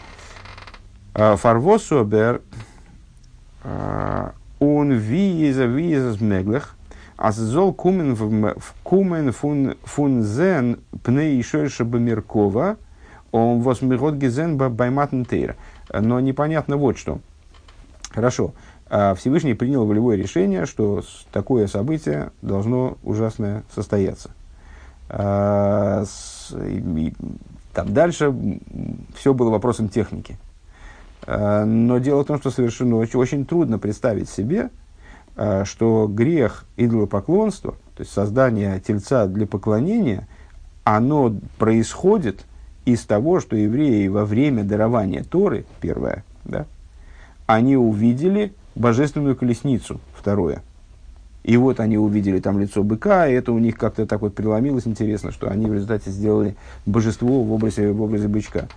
Фарвособер 1.14 2.42
он 4.60 4.92
виеза 4.92 5.64
виеза 5.64 6.22
меглых, 6.22 6.76
а 7.16 7.32
зол 7.32 7.72
кумен 7.74 8.16
кумен 8.82 9.32
фун 9.32 9.74
фун 9.84 10.22
зен 10.22 10.80
пне 11.02 11.34
еще 11.36 11.66
бамиркова, 11.84 12.76
он 13.32 13.60
восмирот 13.60 14.14
гизен 14.14 14.56
байматн 14.56 15.24
тейра. 15.24 15.56
Но 15.92 16.20
непонятно 16.20 16.76
вот 16.76 16.98
что. 16.98 17.20
Хорошо. 18.10 18.52
А 18.90 19.14
Всевышний 19.14 19.54
принял 19.54 19.86
волевое 19.86 20.16
решение, 20.16 20.66
что 20.66 21.02
такое 21.32 21.68
событие 21.68 22.32
должно 22.42 22.98
ужасное 23.04 23.62
состояться. 23.72 24.30
А, 25.08 26.04
там 27.72 27.94
дальше 27.94 28.34
все 29.14 29.32
было 29.32 29.50
вопросом 29.50 29.88
техники. 29.88 30.36
Э, 31.24 31.64
но 31.64 31.98
дело 31.98 32.24
в 32.24 32.26
том, 32.26 32.38
что 32.38 32.50
совершенно 32.50 32.96
очень, 32.96 33.18
очень 33.20 33.46
трудно 33.46 33.78
представить 33.78 34.28
себе, 34.28 34.70
что 35.64 36.06
грех 36.10 36.66
идолопоклонства, 36.76 37.76
то 37.96 38.00
есть 38.00 38.12
создание 38.12 38.78
тельца 38.80 39.26
для 39.26 39.46
поклонения, 39.46 40.28
оно 40.84 41.34
происходит 41.56 42.44
из 42.84 43.06
того, 43.06 43.40
что 43.40 43.56
евреи 43.56 44.08
во 44.08 44.26
время 44.26 44.64
дарования 44.64 45.24
Торы, 45.24 45.64
первое, 45.80 46.24
да, 46.44 46.66
они 47.46 47.76
увидели 47.76 48.52
божественную 48.80 49.36
колесницу, 49.36 50.00
второе. 50.14 50.62
И 51.42 51.56
вот 51.56 51.80
они 51.80 51.96
увидели 51.96 52.40
там 52.40 52.58
лицо 52.58 52.82
быка, 52.82 53.28
и 53.28 53.32
это 53.32 53.52
у 53.52 53.58
них 53.58 53.76
как-то 53.76 54.06
так 54.06 54.20
вот 54.20 54.34
преломилось 54.34 54.86
интересно, 54.86 55.32
что 55.32 55.48
они 55.50 55.66
в 55.66 55.74
результате 55.74 56.10
сделали 56.10 56.56
божество 56.86 57.42
в 57.42 57.52
образе, 57.52 57.92
в 57.92 58.02
образе 58.02 58.28
бычка. 58.28 58.68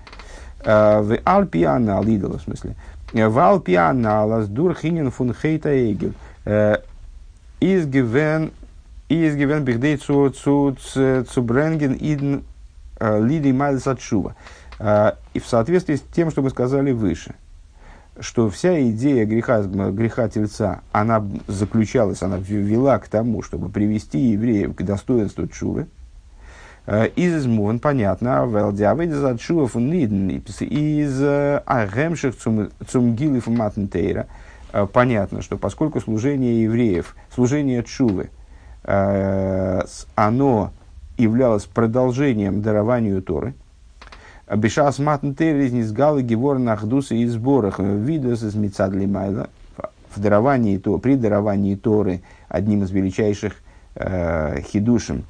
Э, 0.64 1.02
в 1.02 1.18
Алпианал, 1.24 2.06
идола 2.06 2.38
в 2.38 2.44
смысле. 2.44 2.76
Э, 3.14 3.28
в 3.28 3.38
Алпианал, 3.40 4.44
с 4.44 4.48
Дурхинин 4.48 5.12
фун 5.12 5.34
хейта 5.34 5.92
эгель. 5.92 6.14
Изгивен, 7.60 8.52
изгивен 9.08 9.64
бихдей 9.64 9.96
цу, 9.96 10.30
цу, 10.32 10.76
цу 10.84 11.42
бренген 11.42 11.94
идн 11.94 12.40
лиди 13.00 13.54
майлс 13.54 13.88
отшува. 13.88 14.36
И 15.34 15.40
в 15.40 15.48
соответствии 15.48 15.96
с 15.96 16.02
тем, 16.14 16.30
что 16.30 16.42
мы 16.42 16.50
сказали 16.50 16.92
выше, 16.92 17.36
что 18.20 18.50
вся 18.50 18.82
идея 18.90 19.26
греха, 19.26 19.64
греха 19.64 20.30
тельца, 20.30 20.82
она 20.92 21.26
заключалась, 21.48 22.22
она 22.22 22.38
вела 22.38 23.00
к 23.00 23.08
тому, 23.08 23.42
чтобы 23.42 23.70
привести 23.70 24.20
евреев 24.20 24.76
к 24.76 24.84
достоинству 24.84 25.48
чувы, 25.48 25.88
Э, 26.86 27.08
из 27.16 27.34
измон, 27.36 27.80
понятно, 27.80 28.46
велдявы 28.46 29.06
из 29.06 29.24
отшувов 29.24 29.76
нидн, 29.76 30.30
из 30.30 31.22
э, 31.22 31.62
агемших 31.66 32.36
цум 32.36 33.16
гилев 33.16 33.48
матнтейра. 33.48 34.28
Э, 34.74 34.86
понятно, 34.92 35.42
что 35.42 35.58
поскольку 35.58 36.02
служение 36.02 36.64
евреев, 36.64 37.16
служение 37.34 37.84
чувы, 37.84 38.30
оно 38.86 40.74
являлось 41.18 41.64
продолжением 41.64 42.62
дарованию 42.62 43.22
Торы, 43.22 43.54
Бешас 44.56 45.00
матнтейр 45.00 45.58
из 45.62 45.72
низгалы 45.72 46.22
гевор 46.22 46.60
нахдуса 46.60 47.16
и 47.16 47.26
сборах 47.26 47.80
видос 47.80 48.44
из 48.44 48.56
мецадли 48.56 49.06
майла 49.06 49.50
в 50.16 50.20
даровании, 50.20 50.78
то, 50.78 50.98
при 51.00 51.16
даровании 51.16 51.76
Торы 51.76 52.22
одним 52.50 52.84
из 52.84 52.92
величайших 52.92 53.56
э, 53.96 54.62
хидушем 54.62 55.24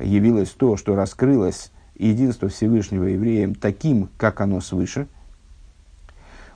явилось 0.00 0.50
то, 0.50 0.76
что 0.76 0.94
раскрылось 0.94 1.72
единство 1.98 2.48
Всевышнего 2.48 3.04
евреям 3.04 3.54
таким, 3.54 4.08
как 4.16 4.40
оно 4.40 4.60
свыше. 4.60 5.08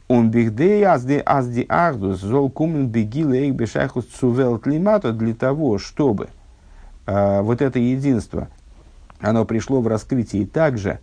Он 0.07 0.31
бигдей 0.31 0.85
азди 0.85 1.21
азди 1.25 1.67
ахдус 1.69 2.21
зол 2.21 2.51
кумен 2.51 2.89
бегилы 2.89 3.39
эйк 3.39 3.55
бешайхус 3.55 4.05
цувел 4.07 4.59
климата 4.59 5.13
для 5.13 5.35
того, 5.35 5.79
чтобы 5.79 6.29
э, 7.07 7.41
вот 7.41 7.61
это 7.61 7.79
единство, 7.79 8.49
оно 9.19 9.45
пришло 9.45 9.81
в 9.81 9.89
раскрытии 9.89 10.45
также 10.45 11.01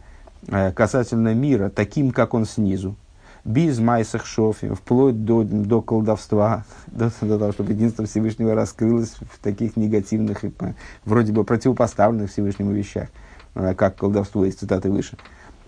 касательно 0.47 1.33
мира, 1.33 1.69
таким, 1.69 2.11
как 2.11 2.33
он 2.33 2.45
снизу, 2.45 2.95
без 3.43 3.79
майсах 3.79 4.25
шофи, 4.25 4.73
вплоть 4.73 5.25
до, 5.25 5.43
до 5.43 5.81
колдовства, 5.81 6.65
до, 6.87 7.11
до 7.21 7.39
того, 7.39 7.51
чтобы 7.51 7.73
единство 7.73 8.05
Всевышнего 8.05 8.55
раскрылось 8.55 9.15
в 9.31 9.39
таких 9.39 9.77
негативных 9.77 10.43
и 10.43 10.51
вроде 11.05 11.31
бы 11.31 11.43
противопоставленных 11.43 12.31
Всевышнему 12.31 12.71
вещах, 12.71 13.09
э, 13.55 13.73
как 13.75 13.95
колдовство 13.97 14.45
из 14.45 14.55
цитаты 14.55 14.91
выше. 14.91 15.17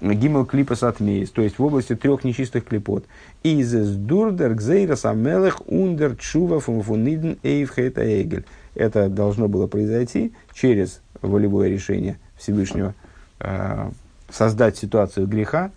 Гимел 0.01 0.45
клипа 0.45 0.75
сатмеис, 0.75 1.29
то 1.29 1.41
есть 1.41 1.57
в 1.57 1.63
области 1.63 1.95
трех 1.95 2.25
нечистых 2.25 2.65
клипот. 2.65 3.05
Из 3.41 3.71
дурдер 3.95 4.53
гзейрас 4.53 5.05
амелех 5.05 5.61
ундер 5.65 6.17
чува 6.17 6.59
фунфуниден 6.59 7.37
эйвхейта 7.41 8.21
эгель. 8.21 8.45
Это 8.75 9.07
должно 9.07 9.47
было 9.47 9.67
произойти 9.67 10.33
через 10.53 10.99
волевое 11.21 11.69
решение 11.69 12.19
Всевышнего 12.35 12.95
э, 13.39 13.91
создать 14.33 14.77
ситуацию 14.77 15.27
греха, 15.27 15.71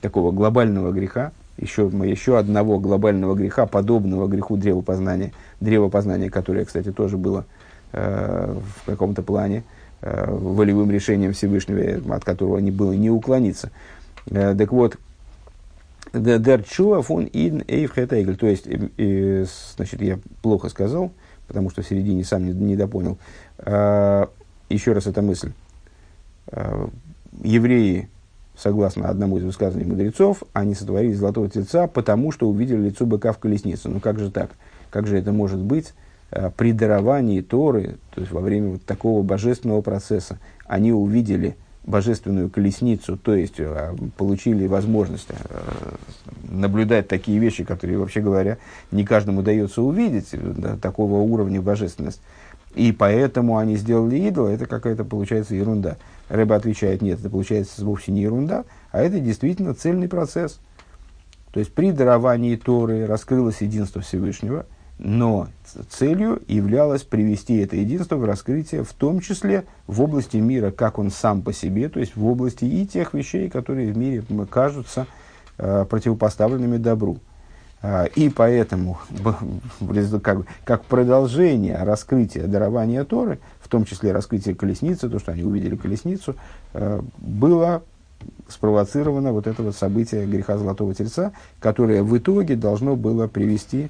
такого 0.00 0.32
глобального 0.32 0.90
греха, 0.90 1.32
еще, 1.56 1.90
еще 2.04 2.38
одного 2.38 2.78
глобального 2.78 3.34
греха, 3.34 3.66
подобного 3.66 4.26
греху 4.26 4.56
древопознания, 4.56 5.32
древопознания, 5.60 6.28
которое, 6.28 6.64
кстати, 6.64 6.90
тоже 6.90 7.16
было 7.16 7.44
э, 7.92 8.56
в 8.82 8.86
каком-то 8.86 9.22
плане 9.22 9.62
э, 10.00 10.30
волевым 10.30 10.90
решением 10.90 11.32
Всевышнего, 11.32 12.14
от 12.14 12.24
которого 12.24 12.58
не 12.58 12.70
было 12.70 12.92
не 12.92 13.10
уклониться. 13.10 13.70
Э, 14.26 14.54
так 14.56 14.72
вот, 14.72 14.96
Дерчуа 16.12 17.02
фон 17.02 17.28
ин 17.32 17.62
эйвхетегель. 17.68 18.36
То 18.36 18.46
есть, 18.46 18.66
э, 18.66 19.44
значит, 19.76 20.02
я 20.02 20.18
плохо 20.42 20.68
сказал, 20.68 21.12
потому 21.46 21.70
что 21.70 21.82
в 21.82 21.86
середине 21.86 22.24
сам 22.24 22.46
не, 22.46 22.52
не 22.52 22.76
допонял. 22.76 23.18
Э, 23.58 24.26
еще 24.68 24.92
раз 24.92 25.06
эта 25.06 25.22
мысль. 25.22 25.52
Евреи 27.42 28.08
согласно 28.56 29.08
одному 29.08 29.38
из 29.38 29.44
высказаний 29.44 29.84
мудрецов, 29.84 30.42
они 30.52 30.74
сотворили 30.74 31.14
золотого 31.14 31.48
тельца, 31.48 31.86
потому 31.86 32.30
что 32.30 32.48
увидели 32.48 32.88
лицо 32.88 33.06
быка 33.06 33.32
в 33.32 33.38
колеснице. 33.38 33.88
Ну 33.88 34.00
как 34.00 34.18
же 34.18 34.30
так? 34.30 34.50
Как 34.90 35.06
же 35.06 35.16
это 35.16 35.32
может 35.32 35.58
быть? 35.58 35.94
Э, 36.30 36.50
при 36.54 36.72
даровании 36.72 37.40
Торы, 37.40 37.96
то 38.14 38.20
есть 38.20 38.32
во 38.32 38.40
время 38.40 38.70
вот 38.72 38.84
такого 38.84 39.22
божественного 39.22 39.80
процесса, 39.80 40.38
они 40.66 40.92
увидели 40.92 41.56
божественную 41.84 42.50
колесницу, 42.50 43.16
то 43.16 43.34
есть 43.34 43.54
э, 43.58 43.94
получили 44.16 44.66
возможность 44.66 45.28
э, 45.30 45.94
наблюдать 46.50 47.08
такие 47.08 47.38
вещи, 47.38 47.64
которые, 47.64 47.98
вообще 47.98 48.20
говоря, 48.20 48.58
не 48.92 49.04
каждому 49.04 49.40
удается 49.40 49.82
увидеть, 49.82 50.28
да, 50.32 50.76
такого 50.76 51.20
уровня 51.20 51.62
божественности. 51.62 52.20
И 52.74 52.92
поэтому 52.92 53.56
они 53.56 53.76
сделали 53.76 54.16
идола, 54.16 54.48
это 54.48 54.66
какая-то 54.66 55.04
получается 55.04 55.54
ерунда. 55.56 55.96
Рэба 56.30 56.54
отвечает, 56.54 57.02
нет, 57.02 57.18
это 57.18 57.28
получается 57.28 57.84
вовсе 57.84 58.12
не 58.12 58.22
ерунда, 58.22 58.64
а 58.92 59.02
это 59.02 59.18
действительно 59.18 59.74
цельный 59.74 60.08
процесс. 60.08 60.60
То 61.52 61.58
есть 61.58 61.74
при 61.74 61.90
даровании 61.90 62.54
Торы 62.54 63.04
раскрылось 63.04 63.60
единство 63.60 64.00
Всевышнего, 64.00 64.66
но 64.98 65.48
целью 65.88 66.40
являлось 66.46 67.02
привести 67.02 67.56
это 67.56 67.74
единство 67.74 68.14
в 68.14 68.24
раскрытие, 68.24 68.84
в 68.84 68.92
том 68.92 69.18
числе 69.18 69.64
в 69.88 70.00
области 70.00 70.36
мира, 70.36 70.70
как 70.70 71.00
он 71.00 71.10
сам 71.10 71.42
по 71.42 71.52
себе, 71.52 71.88
то 71.88 71.98
есть 71.98 72.14
в 72.14 72.24
области 72.24 72.64
и 72.64 72.86
тех 72.86 73.12
вещей, 73.12 73.50
которые 73.50 73.92
в 73.92 73.96
мире 73.96 74.22
кажутся 74.48 75.08
э, 75.58 75.84
противопоставленными 75.88 76.76
добру. 76.76 77.18
А, 77.82 78.04
и 78.04 78.28
поэтому, 78.28 78.98
как, 80.64 80.84
продолжение 80.84 81.82
раскрытия 81.82 82.46
дарования 82.46 83.04
Торы, 83.04 83.38
в 83.60 83.68
том 83.68 83.86
числе 83.86 84.12
раскрытие 84.12 84.54
колесницы, 84.54 85.08
то, 85.08 85.18
что 85.18 85.32
они 85.32 85.44
увидели 85.44 85.76
колесницу, 85.76 86.36
э, 86.74 87.00
было 87.16 87.82
спровоцировано 88.48 89.32
вот 89.32 89.46
это 89.46 89.62
вот 89.62 89.74
событие 89.76 90.26
греха 90.26 90.58
Золотого 90.58 90.94
Тельца, 90.94 91.32
которое 91.58 92.02
в 92.02 92.18
итоге 92.18 92.54
должно 92.54 92.96
было 92.96 93.28
привести, 93.28 93.88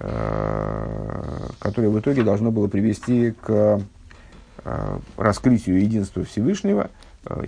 э, 0.00 1.46
которое 1.60 1.88
в 1.88 1.98
итоге 1.98 2.22
должно 2.22 2.50
было 2.50 2.68
привести 2.68 3.30
к 3.30 3.80
э, 4.64 4.98
раскрытию 5.16 5.80
единства 5.80 6.24
Всевышнего 6.24 6.90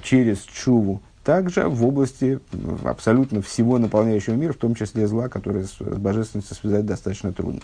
через 0.02 0.40
чуву 0.40 1.02
также 1.24 1.68
в 1.68 1.84
области 1.86 2.40
абсолютно 2.84 3.42
всего 3.42 3.78
наполняющего 3.78 4.34
мир, 4.34 4.52
в 4.52 4.58
том 4.58 4.74
числе 4.74 5.06
зла, 5.06 5.28
которое 5.28 5.64
с 5.64 5.78
божественностью 5.80 6.56
связать 6.56 6.86
достаточно 6.86 7.32
трудно. 7.32 7.60